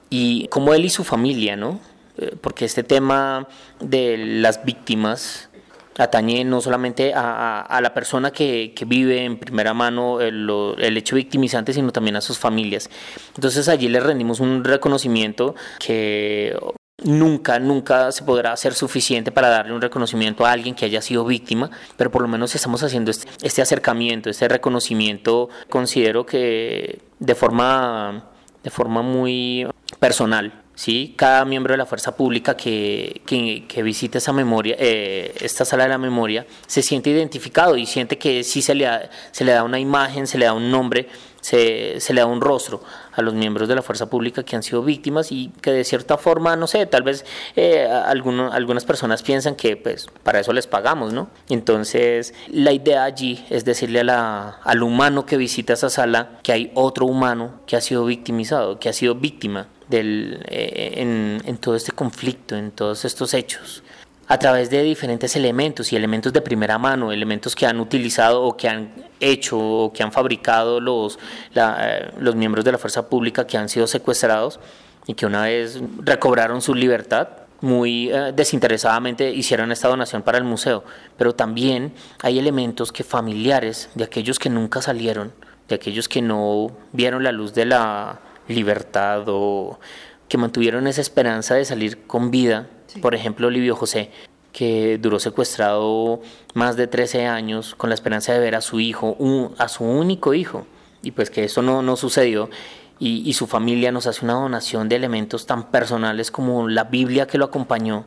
y 0.09 0.47
como 0.47 0.73
él 0.73 0.85
y 0.85 0.89
su 0.89 1.03
familia, 1.03 1.55
¿no? 1.55 1.79
Eh, 2.17 2.35
porque 2.39 2.65
este 2.65 2.83
tema 2.83 3.47
de 3.79 4.17
las 4.17 4.63
víctimas 4.63 5.49
atañe 5.97 6.43
no 6.43 6.61
solamente 6.61 7.13
a, 7.15 7.79
la 7.81 7.93
persona 7.93 8.31
que, 8.31 8.73
vive 8.85 9.23
en 9.23 9.37
primera 9.37 9.73
mano 9.73 10.19
el, 10.21 10.97
hecho 10.97 11.15
victimizante, 11.15 11.73
sino 11.73 11.91
también 11.91 12.15
a 12.15 12.21
sus 12.21 12.37
familias. 12.37 12.89
Entonces 13.35 13.69
allí 13.69 13.87
le 13.87 13.99
rendimos 13.99 14.39
un 14.39 14.63
reconocimiento 14.63 15.55
que 15.79 16.57
nunca, 17.03 17.59
nunca 17.59 18.11
se 18.11 18.23
podrá 18.23 18.51
hacer 18.51 18.73
suficiente 18.73 19.31
para 19.31 19.49
darle 19.49 19.73
un 19.73 19.81
reconocimiento 19.81 20.45
a 20.45 20.51
alguien 20.51 20.75
que 20.75 20.85
haya 20.85 21.01
sido 21.01 21.23
víctima, 21.25 21.69
pero 21.97 22.11
por 22.11 22.21
lo 22.21 22.27
menos 22.27 22.55
estamos 22.55 22.83
haciendo 22.83 23.11
este, 23.11 23.29
este 23.41 23.61
acercamiento, 23.61 24.29
este 24.29 24.47
reconocimiento, 24.47 25.49
considero 25.69 26.25
que 26.25 27.01
de 27.19 27.35
forma, 27.35 28.29
de 28.63 28.69
forma 28.69 29.01
muy 29.01 29.67
personal 29.99 30.64
¿sí? 30.75 31.13
Cada 31.17 31.45
miembro 31.45 31.73
de 31.73 31.77
la 31.77 31.85
fuerza 31.85 32.15
pública 32.15 32.55
que, 32.55 33.21
que, 33.25 33.83
visita 33.83 34.17
esa 34.17 34.33
memoria, 34.33 34.75
eh, 34.77 35.33
esta 35.41 35.65
sala 35.65 35.83
de 35.83 35.89
la 35.89 35.97
memoria, 35.97 36.45
se 36.67 36.81
siente 36.81 37.09
identificado 37.09 37.77
y 37.77 37.85
siente 37.85 38.17
que 38.17 38.43
sí 38.43 38.61
se 38.61 38.75
le, 38.75 38.85
da, 38.85 39.09
se 39.31 39.45
le 39.45 39.53
da 39.53 39.63
una 39.63 39.79
imagen, 39.79 40.27
se 40.27 40.37
le 40.37 40.45
da 40.45 40.53
un 40.53 40.69
nombre, 40.69 41.07
se, 41.41 41.99
se, 41.99 42.13
le 42.13 42.21
da 42.21 42.27
un 42.27 42.41
rostro 42.41 42.81
a 43.13 43.21
los 43.21 43.35
miembros 43.35 43.69
de 43.69 43.75
la 43.75 43.83
fuerza 43.83 44.09
pública 44.09 44.43
que 44.43 44.55
han 44.55 44.63
sido 44.63 44.81
víctimas 44.81 45.31
y 45.31 45.51
que 45.61 45.71
de 45.71 45.83
cierta 45.83 46.17
forma, 46.17 46.55
no 46.55 46.65
sé, 46.65 46.87
tal 46.87 47.03
vez 47.03 47.23
eh, 47.55 47.87
algunas 47.87 48.83
personas 48.83 49.21
piensan 49.21 49.55
que 49.55 49.77
pues 49.77 50.07
para 50.23 50.39
eso 50.39 50.53
les 50.53 50.65
pagamos, 50.65 51.13
¿no? 51.13 51.29
Entonces 51.47 52.33
la 52.51 52.71
idea 52.71 53.03
allí 53.03 53.45
es 53.51 53.63
decirle 53.63 53.99
a 53.99 54.03
la, 54.03 54.59
al 54.63 54.81
humano 54.81 55.27
que 55.27 55.37
visita 55.37 55.73
esa 55.73 55.91
sala 55.91 56.39
que 56.41 56.51
hay 56.51 56.71
otro 56.73 57.05
humano 57.05 57.59
que 57.67 57.75
ha 57.75 57.81
sido 57.81 58.05
victimizado, 58.05 58.79
que 58.79 58.89
ha 58.89 58.93
sido 58.93 59.13
víctima 59.13 59.67
del, 59.89 60.43
eh, 60.47 61.41
en, 61.45 61.57
todo 61.57 61.75
este 61.75 61.91
conflicto, 61.91 62.55
en 62.55 62.71
todos 62.71 63.05
estos 63.05 63.33
hechos 63.33 63.83
a 64.27 64.39
través 64.39 64.71
de 64.71 64.81
diferentes 64.81 65.35
elementos 65.35 65.93
y 65.93 65.95
elementos 65.95 66.33
de 66.33 66.41
primera 66.41 66.79
mano, 66.79 67.11
elementos 67.11 67.55
que 67.55 67.67
han 67.67 67.79
utilizado 67.79 68.41
o 68.41 68.57
que 68.57 68.67
han 68.67 68.91
hecho 69.19 69.59
o 69.59 69.93
que 69.93 70.01
han 70.01 70.11
fabricado 70.11 70.79
los, 70.79 71.19
eh, 71.53 72.11
los 72.19 72.35
miembros 72.35 72.65
de 72.65 72.71
la 72.71 72.79
fuerza 72.79 73.07
pública 73.07 73.45
que 73.45 73.57
han 73.57 73.69
sido 73.69 73.85
secuestrados 73.85 74.59
y 75.05 75.13
que 75.13 75.27
una 75.27 75.43
vez 75.43 75.79
recobraron 75.99 76.61
su 76.61 76.73
libertad, 76.73 77.27
muy 77.61 78.09
eh, 78.09 78.31
desinteresadamente 78.35 79.31
hicieron 79.31 79.71
esta 79.71 79.87
donación 79.87 80.23
para 80.23 80.37
el 80.37 80.43
museo. 80.43 80.83
Pero 81.17 81.35
también 81.35 81.93
hay 82.21 82.39
elementos 82.39 82.91
que 82.91 83.03
familiares 83.03 83.89
de 83.95 84.05
aquellos 84.05 84.39
que 84.39 84.49
nunca 84.49 84.81
salieron, 84.81 85.33
de 85.67 85.75
aquellos 85.75 86.09
que 86.09 86.21
no 86.21 86.71
vieron 86.93 87.23
la 87.23 87.31
luz 87.31 87.53
de 87.53 87.65
la 87.65 88.19
libertad 88.47 89.23
o 89.27 89.79
que 90.27 90.37
mantuvieron 90.37 90.87
esa 90.87 91.01
esperanza 91.01 91.55
de 91.55 91.65
salir 91.65 92.07
con 92.07 92.31
vida. 92.31 92.67
Por 93.01 93.13
ejemplo, 93.15 93.49
Livio 93.49 93.75
José, 93.75 94.09
que 94.53 94.97
duró 94.97 95.19
secuestrado 95.19 96.21
más 96.53 96.77
de 96.77 96.87
13 96.87 97.25
años 97.25 97.75
con 97.75 97.89
la 97.89 97.93
esperanza 97.93 98.33
de 98.33 98.39
ver 98.39 98.55
a 98.55 98.61
su 98.61 98.79
hijo, 98.79 99.17
a 99.57 99.67
su 99.67 99.83
único 99.83 100.33
hijo, 100.33 100.65
y 101.01 101.11
pues 101.11 101.29
que 101.29 101.43
eso 101.43 101.61
no, 101.61 101.81
no 101.81 101.95
sucedió. 101.95 102.49
Y, 102.97 103.29
y, 103.29 103.33
su 103.33 103.45
familia 103.45 103.91
nos 103.91 104.07
hace 104.07 104.23
una 104.23 104.35
donación 104.35 104.87
de 104.87 104.95
elementos 104.95 105.45
tan 105.45 105.69
personales 105.69 106.31
como 106.31 106.69
la 106.69 106.85
Biblia 106.85 107.27
que 107.27 107.37
lo 107.37 107.43
acompañó. 107.43 108.05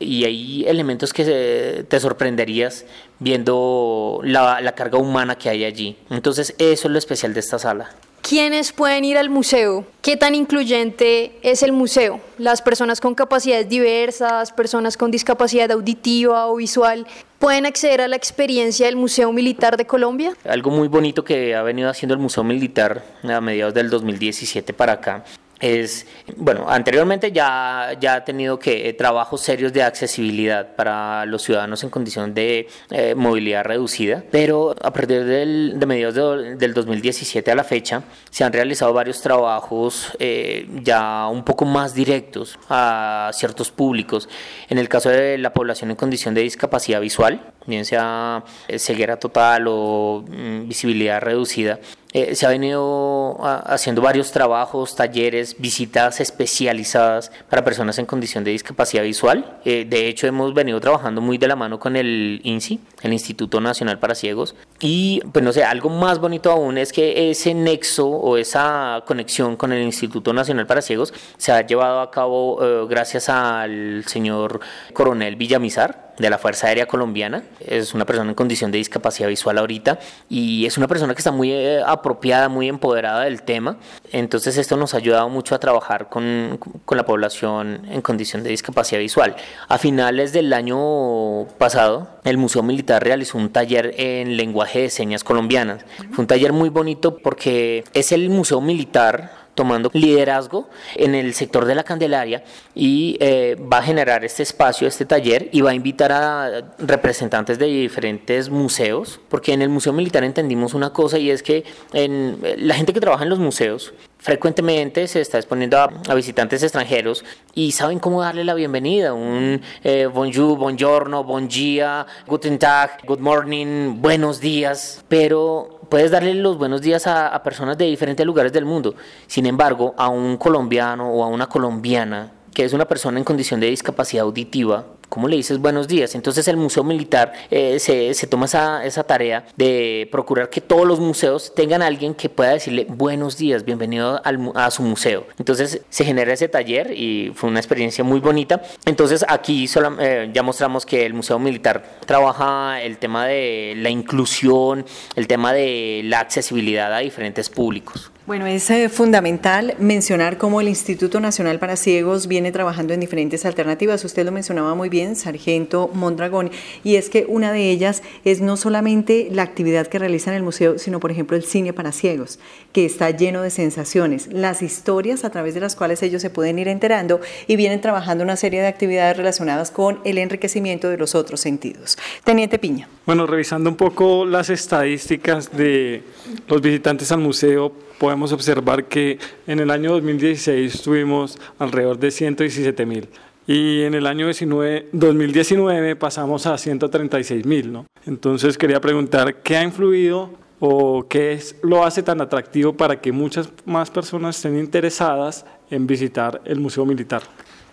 Y 0.00 0.24
hay 0.24 0.64
elementos 0.66 1.12
que 1.12 1.86
te 1.88 2.00
sorprenderías 2.00 2.84
viendo 3.20 4.18
la, 4.24 4.60
la 4.60 4.72
carga 4.72 4.98
humana 4.98 5.38
que 5.38 5.48
hay 5.48 5.64
allí. 5.64 5.96
Entonces 6.10 6.56
eso 6.58 6.88
es 6.88 6.92
lo 6.92 6.98
especial 6.98 7.32
de 7.32 7.38
esta 7.38 7.60
sala. 7.60 7.90
¿Quiénes 8.34 8.72
pueden 8.72 9.04
ir 9.04 9.16
al 9.16 9.30
museo? 9.30 9.86
¿Qué 10.02 10.16
tan 10.16 10.34
incluyente 10.34 11.38
es 11.42 11.62
el 11.62 11.70
museo? 11.70 12.20
Las 12.36 12.62
personas 12.62 13.00
con 13.00 13.14
capacidades 13.14 13.68
diversas, 13.68 14.50
personas 14.50 14.96
con 14.96 15.12
discapacidad 15.12 15.70
auditiva 15.70 16.48
o 16.48 16.56
visual, 16.56 17.06
¿pueden 17.38 17.64
acceder 17.64 18.00
a 18.00 18.08
la 18.08 18.16
experiencia 18.16 18.86
del 18.86 18.96
Museo 18.96 19.32
Militar 19.32 19.76
de 19.76 19.86
Colombia? 19.86 20.32
Algo 20.48 20.72
muy 20.72 20.88
bonito 20.88 21.22
que 21.22 21.54
ha 21.54 21.62
venido 21.62 21.88
haciendo 21.88 22.12
el 22.12 22.18
Museo 22.18 22.42
Militar 22.42 23.04
a 23.22 23.40
mediados 23.40 23.72
del 23.72 23.88
2017 23.88 24.72
para 24.72 24.94
acá 24.94 25.22
es, 25.64 26.06
bueno, 26.36 26.66
anteriormente 26.68 27.32
ya, 27.32 27.96
ya 27.98 28.16
ha 28.16 28.24
tenido 28.24 28.58
que 28.58 28.86
eh, 28.86 28.92
trabajos 28.92 29.40
serios 29.40 29.72
de 29.72 29.82
accesibilidad 29.82 30.76
para 30.76 31.24
los 31.24 31.42
ciudadanos 31.42 31.82
en 31.82 31.88
condición 31.88 32.34
de 32.34 32.68
eh, 32.90 33.14
movilidad 33.14 33.64
reducida, 33.64 34.22
pero 34.30 34.76
a 34.82 34.92
partir 34.92 35.24
del, 35.24 35.76
de 35.80 35.86
mediados 35.86 36.58
del 36.58 36.74
2017 36.74 37.50
a 37.50 37.54
la 37.54 37.64
fecha 37.64 38.02
se 38.28 38.44
han 38.44 38.52
realizado 38.52 38.92
varios 38.92 39.22
trabajos 39.22 40.10
eh, 40.18 40.68
ya 40.82 41.28
un 41.28 41.44
poco 41.44 41.64
más 41.64 41.94
directos 41.94 42.58
a 42.68 43.30
ciertos 43.32 43.70
públicos. 43.70 44.28
En 44.68 44.76
el 44.76 44.90
caso 44.90 45.08
de 45.08 45.38
la 45.38 45.54
población 45.54 45.90
en 45.90 45.96
condición 45.96 46.34
de 46.34 46.42
discapacidad 46.42 47.00
visual, 47.00 47.40
bien 47.66 47.86
sea 47.86 48.44
ceguera 48.76 49.18
total 49.18 49.64
o 49.68 50.24
mm, 50.28 50.68
visibilidad 50.68 51.22
reducida, 51.22 51.80
eh, 52.16 52.36
se 52.36 52.46
ha 52.46 52.48
venido 52.48 53.36
ah, 53.40 53.64
haciendo 53.66 54.00
varios 54.00 54.30
trabajos, 54.30 54.94
talleres, 54.94 55.56
visitas 55.58 56.20
especializadas 56.20 57.32
para 57.50 57.64
personas 57.64 57.98
en 57.98 58.06
condición 58.06 58.44
de 58.44 58.52
discapacidad 58.52 59.02
visual. 59.02 59.58
Eh, 59.64 59.84
de 59.84 60.06
hecho, 60.06 60.28
hemos 60.28 60.54
venido 60.54 60.80
trabajando 60.80 61.20
muy 61.20 61.38
de 61.38 61.48
la 61.48 61.56
mano 61.56 61.80
con 61.80 61.96
el 61.96 62.40
INSI, 62.44 62.78
el 63.02 63.12
Instituto 63.12 63.60
Nacional 63.60 63.98
para 63.98 64.14
Ciegos. 64.14 64.54
Y, 64.78 65.22
pues 65.32 65.44
no 65.44 65.52
sé, 65.52 65.64
algo 65.64 65.90
más 65.90 66.20
bonito 66.20 66.52
aún 66.52 66.78
es 66.78 66.92
que 66.92 67.32
ese 67.32 67.52
nexo 67.52 68.06
o 68.08 68.36
esa 68.36 69.02
conexión 69.08 69.56
con 69.56 69.72
el 69.72 69.82
Instituto 69.82 70.32
Nacional 70.32 70.68
para 70.68 70.82
Ciegos 70.82 71.12
se 71.36 71.50
ha 71.50 71.66
llevado 71.66 71.98
a 72.00 72.12
cabo 72.12 72.64
eh, 72.64 72.86
gracias 72.88 73.28
al 73.28 74.04
señor 74.06 74.60
coronel 74.92 75.34
Villamizar 75.34 76.13
de 76.18 76.30
la 76.30 76.38
Fuerza 76.38 76.68
Aérea 76.68 76.86
Colombiana. 76.86 77.42
Es 77.60 77.94
una 77.94 78.04
persona 78.04 78.30
en 78.30 78.34
condición 78.34 78.70
de 78.70 78.78
discapacidad 78.78 79.28
visual 79.28 79.58
ahorita 79.58 79.98
y 80.28 80.66
es 80.66 80.78
una 80.78 80.88
persona 80.88 81.14
que 81.14 81.18
está 81.18 81.32
muy 81.32 81.52
eh, 81.52 81.82
apropiada, 81.84 82.48
muy 82.48 82.68
empoderada 82.68 83.24
del 83.24 83.42
tema. 83.42 83.78
Entonces 84.12 84.56
esto 84.56 84.76
nos 84.76 84.94
ha 84.94 84.98
ayudado 84.98 85.28
mucho 85.28 85.54
a 85.54 85.58
trabajar 85.58 86.08
con, 86.08 86.58
con, 86.84 86.96
la 86.96 87.04
población 87.04 87.86
en 87.90 88.00
condición 88.02 88.42
de 88.42 88.50
discapacidad 88.50 89.00
visual. 89.00 89.36
A 89.68 89.78
finales 89.78 90.32
del 90.32 90.52
año 90.52 91.46
pasado, 91.58 92.08
el 92.24 92.38
Museo 92.38 92.62
Militar 92.62 93.02
realizó 93.02 93.38
un 93.38 93.50
taller 93.50 93.94
en 93.98 94.36
lenguaje 94.36 94.82
de 94.82 94.90
señas 94.90 95.24
colombianas. 95.24 95.84
Fue 96.12 96.22
un 96.22 96.26
taller 96.26 96.52
muy 96.52 96.68
bonito 96.68 97.18
porque 97.18 97.84
es 97.92 98.12
el 98.12 98.30
Museo 98.30 98.60
Militar 98.60 99.43
tomando 99.54 99.90
liderazgo 99.92 100.68
en 100.96 101.14
el 101.14 101.34
sector 101.34 101.64
de 101.64 101.74
la 101.74 101.84
Candelaria 101.84 102.44
y 102.74 103.16
eh, 103.20 103.56
va 103.72 103.78
a 103.78 103.82
generar 103.82 104.24
este 104.24 104.42
espacio, 104.42 104.86
este 104.86 105.04
taller 105.04 105.48
y 105.52 105.60
va 105.60 105.70
a 105.70 105.74
invitar 105.74 106.12
a 106.12 106.74
representantes 106.78 107.58
de 107.58 107.66
diferentes 107.66 108.50
museos, 108.50 109.20
porque 109.28 109.52
en 109.52 109.62
el 109.62 109.68
Museo 109.68 109.92
Militar 109.92 110.24
entendimos 110.24 110.74
una 110.74 110.92
cosa 110.92 111.18
y 111.18 111.30
es 111.30 111.42
que 111.42 111.64
en, 111.92 112.38
la 112.58 112.74
gente 112.74 112.92
que 112.92 113.00
trabaja 113.00 113.24
en 113.24 113.30
los 113.30 113.38
museos 113.38 113.94
frecuentemente 114.18 115.06
se 115.06 115.20
está 115.20 115.36
exponiendo 115.36 115.78
a, 115.78 116.14
visitantes 116.14 116.62
extranjeros 116.62 117.24
y 117.54 117.72
saben 117.72 117.98
cómo 117.98 118.22
darle 118.22 118.42
la 118.42 118.54
bienvenida, 118.54 119.12
un 119.12 119.60
eh, 119.82 120.06
bonjour, 120.06 120.56
buongiorno, 120.56 121.24
bon 121.24 121.46
dia, 121.46 122.06
guten 122.26 122.58
tag, 122.58 123.04
good 123.06 123.18
morning, 123.18 124.00
buenos 124.00 124.40
días, 124.40 125.04
pero 125.08 125.80
puedes 125.94 126.10
darle 126.10 126.34
los 126.34 126.58
buenos 126.58 126.82
días 126.82 127.06
a, 127.06 127.40
personas 127.44 127.78
de 127.78 127.84
diferentes 127.84 128.26
lugares 128.26 128.52
del 128.52 128.64
mundo. 128.64 128.96
Sin 129.28 129.46
embargo, 129.46 129.94
a 129.96 130.08
un 130.08 130.36
colombiano 130.38 131.08
o 131.08 131.22
a 131.22 131.28
una 131.28 131.48
colombiana 131.48 132.32
que 132.52 132.64
es 132.64 132.72
una 132.72 132.84
persona 132.84 133.18
en 133.18 133.24
condición 133.24 133.60
de 133.60 133.70
discapacidad 133.70 134.24
auditiva, 134.24 134.86
¿cómo 135.08 135.28
le 135.28 135.36
dices 135.36 135.58
buenos 135.58 135.88
días? 135.88 136.14
Entonces 136.14 136.46
el 136.48 136.56
Museo 136.56 136.84
Militar 136.84 137.32
eh, 137.50 137.78
se, 137.78 138.14
se, 138.14 138.26
toma 138.26 138.46
esa, 138.46 138.84
esa, 138.84 139.04
tarea 139.04 139.44
de 139.56 140.08
procurar 140.10 140.50
que 140.50 140.60
todos 140.60 140.86
los 140.86 141.00
museos 141.00 141.52
tengan 141.54 141.82
a 141.82 141.86
alguien 141.86 142.14
que 142.14 142.28
pueda 142.28 142.52
decirle 142.52 142.86
buenos 142.88 143.36
días, 143.36 143.64
bienvenido 143.64 144.20
al, 144.24 144.52
a 144.54 144.70
su 144.70 144.82
museo. 144.82 145.26
Entonces 145.38 145.82
se 145.88 146.04
genera 146.04 146.32
ese 146.32 146.48
taller 146.48 146.92
y 146.92 147.32
fue 147.34 147.50
una 147.50 147.60
experiencia 147.60 148.04
muy 148.04 148.20
bonita. 148.20 148.62
Entonces 148.86 149.24
aquí 149.28 149.68
solo, 149.68 149.96
eh, 150.00 150.30
ya 150.32 150.42
mostramos 150.42 150.86
que 150.86 151.04
el 151.06 151.14
Museo 151.14 151.38
Militar 151.38 151.84
trabaja 152.06 152.80
el 152.82 152.98
tema 152.98 153.26
de 153.26 153.74
la 153.76 153.90
inclusión, 153.90 154.84
el 155.16 155.26
tema 155.26 155.52
de 155.52 156.02
la 156.04 156.20
accesibilidad 156.20 156.92
a 156.92 156.98
diferentes 156.98 157.50
públicos. 157.50 158.10
Bueno, 158.26 158.46
es 158.46 158.70
eh, 158.70 158.88
fundamental 158.88 159.74
mencionar 159.78 160.38
cómo 160.38 160.62
el 160.62 160.68
Instituto 160.68 161.20
Nacional 161.20 161.58
para 161.58 161.76
Ciegos 161.76 162.26
viene 162.26 162.52
trabajando 162.52 162.94
en 162.94 163.00
diferentes 163.00 163.44
alternativas. 163.44 164.02
Usted 164.02 164.24
lo 164.24 164.32
mencionaba 164.32 164.74
muy 164.74 164.88
bien, 164.88 164.93
Sargento 165.16 165.90
Mondragón, 165.92 166.50
y 166.82 166.96
es 166.96 167.10
que 167.10 167.24
una 167.28 167.52
de 167.52 167.70
ellas 167.70 168.02
es 168.24 168.40
no 168.40 168.56
solamente 168.56 169.28
la 169.30 169.42
actividad 169.42 169.86
que 169.86 169.98
realiza 169.98 170.30
en 170.30 170.36
el 170.36 170.42
museo, 170.42 170.78
sino 170.78 171.00
por 171.00 171.10
ejemplo 171.10 171.36
el 171.36 171.44
cine 171.44 171.72
para 171.72 171.92
ciegos, 171.92 172.38
que 172.72 172.84
está 172.84 173.10
lleno 173.10 173.42
de 173.42 173.50
sensaciones, 173.50 174.28
las 174.32 174.62
historias 174.62 175.24
a 175.24 175.30
través 175.30 175.54
de 175.54 175.60
las 175.60 175.76
cuales 175.76 176.02
ellos 176.02 176.22
se 176.22 176.30
pueden 176.30 176.58
ir 176.58 176.68
enterando 176.68 177.20
y 177.46 177.56
vienen 177.56 177.80
trabajando 177.80 178.24
una 178.24 178.36
serie 178.36 178.60
de 178.60 178.66
actividades 178.66 179.16
relacionadas 179.16 179.70
con 179.70 180.00
el 180.04 180.18
enriquecimiento 180.18 180.88
de 180.88 180.98
los 180.98 181.14
otros 181.14 181.40
sentidos. 181.40 181.98
Teniente 182.24 182.58
Piña. 182.58 182.88
Bueno, 183.06 183.26
revisando 183.26 183.68
un 183.70 183.76
poco 183.76 184.24
las 184.24 184.50
estadísticas 184.50 185.54
de 185.56 186.02
los 186.48 186.60
visitantes 186.60 187.12
al 187.12 187.20
museo, 187.20 187.72
podemos 187.98 188.32
observar 188.32 188.84
que 188.86 189.18
en 189.46 189.60
el 189.60 189.70
año 189.70 189.92
2016 189.92 190.82
tuvimos 190.82 191.38
alrededor 191.58 191.98
de 191.98 192.10
117 192.10 192.86
mil 192.86 193.08
y 193.46 193.82
en 193.82 193.94
el 193.94 194.06
año 194.06 194.26
2019 194.26 195.96
pasamos 195.96 196.46
a 196.46 196.56
136 196.56 197.44
mil. 197.46 197.72
¿no? 197.72 197.86
Entonces 198.06 198.56
quería 198.56 198.80
preguntar 198.80 199.42
qué 199.42 199.56
ha 199.56 199.62
influido 199.62 200.30
o 200.60 201.06
qué 201.08 201.32
es, 201.32 201.56
lo 201.62 201.84
hace 201.84 202.02
tan 202.02 202.20
atractivo 202.20 202.72
para 202.74 203.00
que 203.00 203.12
muchas 203.12 203.50
más 203.66 203.90
personas 203.90 204.36
estén 204.36 204.58
interesadas 204.58 205.44
en 205.70 205.86
visitar 205.86 206.40
el 206.44 206.60
Museo 206.60 206.86
Militar. 206.86 207.22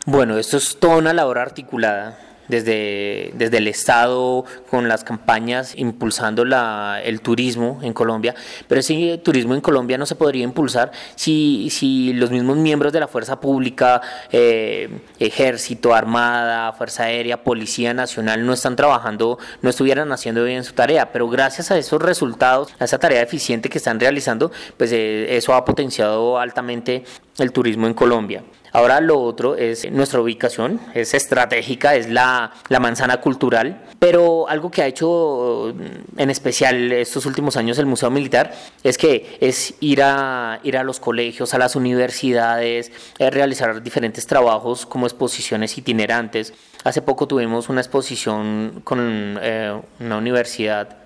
Bueno, 0.05 0.37
esto 0.37 0.57
es 0.57 0.77
toda 0.77 0.97
una 0.97 1.13
labor 1.13 1.37
articulada 1.37 2.30
desde, 2.51 3.31
desde 3.33 3.57
el 3.57 3.67
Estado 3.67 4.45
con 4.69 4.87
las 4.87 5.03
campañas 5.03 5.73
impulsando 5.75 6.45
la, 6.45 7.01
el 7.03 7.21
turismo 7.21 7.79
en 7.81 7.93
Colombia, 7.93 8.35
pero 8.67 8.81
ese 8.81 9.17
turismo 9.17 9.55
en 9.55 9.61
Colombia 9.61 9.97
no 9.97 10.05
se 10.05 10.15
podría 10.15 10.43
impulsar 10.43 10.91
si, 11.15 11.69
si 11.71 12.13
los 12.13 12.29
mismos 12.29 12.57
miembros 12.57 12.93
de 12.93 12.99
la 12.99 13.07
fuerza 13.07 13.39
pública, 13.39 14.01
eh, 14.31 14.89
ejército, 15.17 15.95
armada, 15.95 16.73
fuerza 16.73 17.05
aérea, 17.05 17.43
policía 17.43 17.93
nacional 17.93 18.45
no 18.45 18.53
están 18.53 18.75
trabajando, 18.75 19.39
no 19.61 19.69
estuvieran 19.69 20.11
haciendo 20.11 20.43
bien 20.43 20.63
su 20.63 20.73
tarea, 20.73 21.11
pero 21.11 21.29
gracias 21.29 21.71
a 21.71 21.77
esos 21.77 22.01
resultados, 22.01 22.73
a 22.79 22.85
esa 22.85 22.99
tarea 22.99 23.21
eficiente 23.21 23.69
que 23.69 23.77
están 23.77 23.99
realizando, 23.99 24.51
pues 24.77 24.91
eh, 24.91 25.37
eso 25.37 25.53
ha 25.53 25.63
potenciado 25.63 26.37
altamente 26.37 27.05
el 27.39 27.51
turismo 27.53 27.87
en 27.87 27.93
Colombia. 27.93 28.43
Ahora 28.73 29.01
lo 29.01 29.19
otro 29.19 29.55
es 29.55 29.89
nuestra 29.91 30.21
ubicación, 30.21 30.79
es 30.93 31.13
estratégica, 31.13 31.95
es 31.95 32.09
la, 32.09 32.53
la, 32.69 32.79
manzana 32.79 33.19
cultural, 33.19 33.81
pero 33.99 34.47
algo 34.47 34.71
que 34.71 34.81
ha 34.81 34.87
hecho 34.87 35.73
en 36.15 36.29
especial 36.29 36.91
estos 36.93 37.25
últimos 37.25 37.57
años 37.57 37.77
el 37.79 37.85
Museo 37.85 38.09
Militar 38.09 38.53
es 38.81 38.97
que 38.97 39.37
es 39.41 39.73
ir 39.81 40.01
a, 40.01 40.61
ir 40.63 40.77
a 40.77 40.83
los 40.83 41.01
colegios, 41.01 41.53
a 41.53 41.57
las 41.57 41.75
universidades, 41.75 42.93
eh, 43.19 43.29
realizar 43.29 43.83
diferentes 43.83 44.25
trabajos 44.25 44.85
como 44.85 45.05
exposiciones 45.05 45.77
itinerantes. 45.77 46.53
Hace 46.85 47.01
poco 47.01 47.27
tuvimos 47.27 47.67
una 47.67 47.81
exposición 47.81 48.81
con 48.85 49.37
eh, 49.41 49.81
una 49.99 50.17
universidad, 50.17 50.97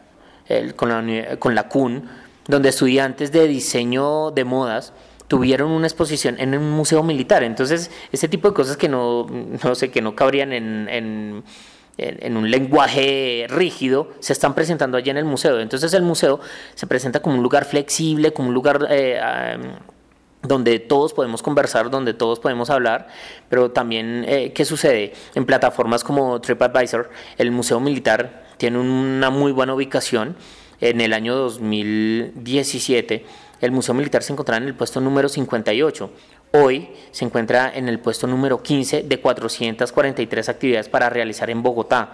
con, 0.75 0.89
la, 0.89 1.37
con 1.37 1.55
la 1.55 1.67
CUN, 1.67 2.07
donde 2.47 2.69
estudiantes 2.69 3.31
de 3.31 3.47
diseño 3.47 4.29
de 4.29 4.43
modas 4.43 4.93
tuvieron 5.27 5.71
una 5.71 5.87
exposición 5.87 6.39
en 6.39 6.57
un 6.57 6.71
museo 6.71 7.03
militar. 7.03 7.43
Entonces, 7.43 7.91
ese 8.11 8.27
tipo 8.27 8.49
de 8.49 8.53
cosas 8.53 8.77
que 8.77 8.89
no, 8.89 9.27
no 9.63 9.75
sé, 9.75 9.91
que 9.91 10.01
no 10.01 10.15
cabrían 10.15 10.53
en, 10.53 10.87
en, 10.89 11.43
en, 11.97 12.37
un 12.37 12.49
lenguaje 12.51 13.45
rígido, 13.49 14.09
se 14.19 14.33
están 14.33 14.53
presentando 14.53 14.97
allí 14.97 15.09
en 15.09 15.17
el 15.17 15.25
museo. 15.25 15.59
Entonces, 15.59 15.93
el 15.93 16.03
museo 16.03 16.39
se 16.75 16.87
presenta 16.87 17.21
como 17.21 17.35
un 17.35 17.43
lugar 17.43 17.65
flexible, 17.65 18.33
como 18.33 18.49
un 18.49 18.53
lugar... 18.53 18.87
Eh, 18.89 19.19
donde 20.47 20.79
todos 20.79 21.13
podemos 21.13 21.41
conversar, 21.41 21.89
donde 21.89 22.13
todos 22.13 22.39
podemos 22.39 22.69
hablar, 22.69 23.07
pero 23.49 23.71
también, 23.71 24.25
eh, 24.27 24.51
¿qué 24.53 24.63
sucede? 24.63 25.13
En 25.33 25.45
plataformas 25.45 26.03
como 26.03 26.39
TripAdvisor, 26.39 27.09
el 27.37 27.51
Museo 27.51 27.79
Militar 27.79 28.45
tiene 28.57 28.79
una 28.79 29.29
muy 29.29 29.51
buena 29.51 29.73
ubicación. 29.73 30.35
En 30.81 30.99
el 30.99 31.13
año 31.13 31.35
2017 31.35 33.25
el 33.61 33.71
Museo 33.71 33.95
Militar 33.95 34.23
se 34.23 34.33
encontraba 34.33 34.61
en 34.61 34.67
el 34.67 34.75
puesto 34.75 35.01
número 35.01 35.29
58. 35.29 36.09
Hoy 36.53 36.89
se 37.11 37.25
encuentra 37.25 37.71
en 37.73 37.89
el 37.89 37.99
puesto 37.99 38.27
número 38.27 38.61
15 38.61 39.03
de 39.03 39.19
443 39.19 40.49
actividades 40.49 40.89
para 40.89 41.09
realizar 41.09 41.49
en 41.49 41.63
Bogotá. 41.63 42.13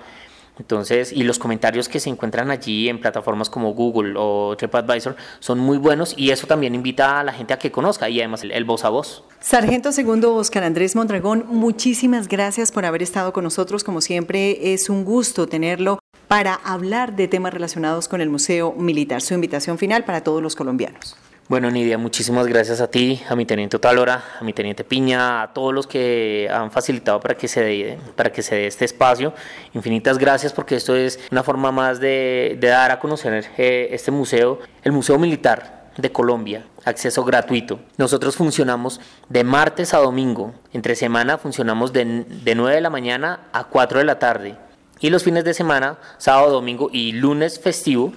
Entonces, 0.60 1.12
y 1.12 1.23
los 1.23 1.39
comentarios 1.39 1.89
que 1.89 1.99
se 1.99 2.10
encuentran 2.10 2.51
allí 2.51 2.89
en 2.89 2.99
plataformas 2.99 3.49
como 3.49 3.73
Google 3.73 4.13
o 4.17 4.56
TripAdvisor 4.58 5.15
son 5.39 5.60
muy 5.60 5.77
buenos 5.77 6.13
y 6.17 6.32
eso 6.32 6.45
también 6.45 6.75
invita 6.75 7.19
a 7.19 7.23
la 7.23 7.34
gente 7.34 7.54
a 7.54 7.60
que 7.60 7.71
conozca 7.71 8.10
y 8.10 8.19
además 8.19 8.43
el, 8.43 8.65
voz 8.65 8.86
a 8.86 8.89
voz. 8.89 9.23
Sargento 9.39 9.91
Segundo 9.91 10.36
Oscar 10.36 10.63
Andrés 10.63 10.95
Mondragón, 10.95 11.45
muchísimas 11.47 12.27
gracias 12.27 12.71
por 12.71 12.86
haber 12.86 13.01
estado 13.01 13.34
con 13.34 13.43
nosotros. 13.43 13.84
Como 13.84 14.01
siempre, 14.01 14.73
es 14.73 14.89
un 14.89 15.04
gusto 15.04 15.47
tenerlo 15.47 15.99
para 16.27 16.54
hablar 16.54 17.15
de 17.15 17.27
temas 17.27 17.54
relacionados 17.54 18.08
con 18.08 18.21
el 18.21 18.30
Museo 18.30 18.73
Militar. 18.73 19.21
Su 19.21 19.34
invitación 19.34 19.77
final 19.77 20.04
para 20.04 20.21
todos 20.21 20.43
los 20.43 20.56
colombianos. 20.56 21.15
Bueno, 21.51 21.69
Nidia, 21.69 21.97
muchísimas 21.97 22.47
gracias 22.47 22.79
a 22.79 22.89
ti, 22.89 23.21
a 23.27 23.35
mi 23.35 23.45
teniente 23.45 23.75
Otalora, 23.75 24.23
a 24.39 24.41
mi 24.45 24.53
teniente 24.53 24.85
Piña, 24.85 25.41
a 25.41 25.53
todos 25.53 25.73
los 25.73 25.85
que 25.85 26.49
han 26.49 26.71
facilitado 26.71 27.19
para 27.19 27.35
que 27.35 27.49
se 27.49 27.61
dé, 27.61 27.99
para 28.15 28.31
que 28.31 28.41
se 28.41 28.55
dé 28.55 28.67
este 28.67 28.85
espacio. 28.85 29.33
Infinitas 29.73 30.17
gracias 30.17 30.53
porque 30.53 30.77
esto 30.77 30.95
es 30.95 31.19
una 31.29 31.43
forma 31.43 31.73
más 31.73 31.99
de, 31.99 32.57
dar 32.61 32.91
a 32.91 32.99
conocer 32.99 33.47
eh, 33.57 33.89
este 33.91 34.11
museo, 34.11 34.59
el 34.83 34.93
Museo 34.93 35.19
Militar 35.19 35.91
de 35.97 36.09
Colombia, 36.09 36.67
acceso 36.85 37.25
gratuito. 37.25 37.81
Nosotros 37.97 38.37
funcionamos 38.37 39.01
de 39.27 39.43
martes 39.43 39.93
a 39.93 39.97
domingo, 39.97 40.55
entre 40.71 40.95
semana 40.95 41.37
funcionamos 41.37 41.91
de, 41.91 42.23
de 42.29 42.55
9 42.55 42.75
de 42.75 42.81
la 42.81 42.89
mañana 42.89 43.49
a 43.51 43.65
4 43.65 43.99
de 43.99 44.05
la 44.05 44.19
tarde 44.19 44.55
y 45.01 45.09
los 45.09 45.23
fines 45.23 45.43
de 45.43 45.53
semana, 45.53 45.97
sábado, 46.17 46.51
domingo 46.51 46.89
y 46.93 47.11
lunes 47.11 47.59
festivo, 47.59 48.13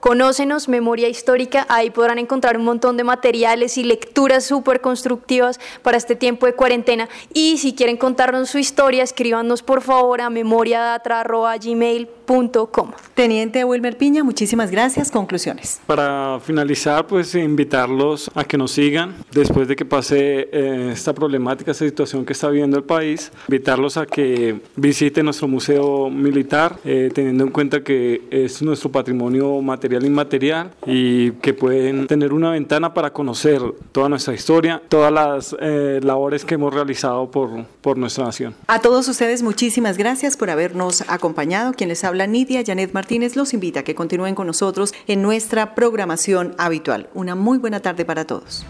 Conócenos, 0.00 0.68
Memoria 0.68 1.08
Histórica, 1.08 1.66
ahí 1.68 1.90
podrán 1.90 2.18
encontrar 2.18 2.56
un 2.56 2.64
montón 2.64 2.96
de 2.96 3.04
materiales 3.04 3.76
y 3.76 3.82
lecturas 3.82 4.44
súper 4.44 4.80
constructivas 4.80 5.58
para 5.82 5.96
este 5.96 6.14
tiempo 6.14 6.46
de 6.46 6.52
cuarentena. 6.52 7.08
Y 7.32 7.58
si 7.58 7.74
quieren 7.74 7.96
contarnos 7.96 8.50
su 8.50 8.58
historia, 8.58 9.02
escríbanos 9.02 9.62
por 9.62 9.82
favor 9.82 10.20
a 10.20 10.30
memoriadatra.gmail.com. 10.30 12.92
Teniente 13.14 13.64
Wilmer 13.64 13.96
Piña, 13.96 14.22
muchísimas 14.22 14.70
gracias. 14.70 15.10
Conclusiones. 15.10 15.80
Para 15.86 16.38
finalizar, 16.40 17.06
pues 17.06 17.34
invitarlos 17.34 18.30
a 18.34 18.44
que 18.44 18.56
nos 18.56 18.72
sigan 18.72 19.16
después 19.32 19.68
de 19.68 19.76
que 19.76 19.84
pase 19.84 20.48
eh, 20.52 20.90
esta 20.92 21.14
problemática, 21.14 21.72
esta 21.72 21.84
situación 21.84 22.24
que 22.24 22.32
está 22.32 22.48
viviendo 22.48 22.76
el 22.76 22.84
país, 22.84 23.32
invitarlos 23.48 23.96
a 23.96 24.06
que 24.06 24.60
visiten 24.76 25.24
nuestro 25.24 25.48
museo 25.48 26.10
militar, 26.10 26.78
eh, 26.84 27.10
teniendo 27.12 27.44
en 27.44 27.50
cuenta 27.50 27.82
que 27.82 28.22
es 28.30 28.62
nuestro 28.62 28.90
patrimonio 29.16 29.62
material 29.62 30.04
e 30.04 30.06
inmaterial 30.06 30.70
y 30.86 31.30
que 31.32 31.54
pueden 31.54 32.06
tener 32.06 32.32
una 32.32 32.50
ventana 32.50 32.92
para 32.92 33.12
conocer 33.12 33.62
toda 33.92 34.08
nuestra 34.08 34.34
historia, 34.34 34.82
todas 34.88 35.12
las 35.12 35.56
eh, 35.58 36.00
labores 36.02 36.44
que 36.44 36.54
hemos 36.54 36.74
realizado 36.74 37.30
por, 37.30 37.64
por 37.80 37.96
nuestra 37.96 38.24
nación. 38.24 38.54
A 38.66 38.80
todos 38.80 39.08
ustedes, 39.08 39.42
muchísimas 39.42 39.96
gracias 39.96 40.36
por 40.36 40.50
habernos 40.50 41.02
acompañado. 41.08 41.72
Quien 41.72 41.88
les 41.88 42.04
habla, 42.04 42.26
Nidia 42.26 42.62
Janet 42.64 42.92
Martínez, 42.92 43.36
los 43.36 43.54
invita 43.54 43.80
a 43.80 43.82
que 43.84 43.94
continúen 43.94 44.34
con 44.34 44.46
nosotros 44.46 44.92
en 45.06 45.22
nuestra 45.22 45.74
programación 45.74 46.54
habitual. 46.58 47.08
Una 47.14 47.34
muy 47.34 47.56
buena 47.58 47.80
tarde 47.80 48.04
para 48.04 48.26
todos. 48.26 48.66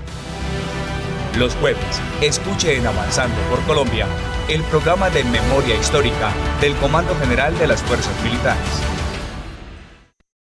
Los 1.37 1.55
jueves, 1.57 1.85
escuche 2.23 2.77
en 2.77 2.87
Avanzando 2.87 3.37
por 3.51 3.61
Colombia 3.67 4.07
el 4.49 4.63
programa 4.65 5.11
de 5.11 5.25
memoria 5.25 5.75
histórica 5.75 6.33
del 6.61 6.75
Comando 6.77 7.15
General 7.17 7.57
de 7.59 7.67
las 7.67 7.83
Fuerzas 7.83 8.15
Militares. 8.23 8.96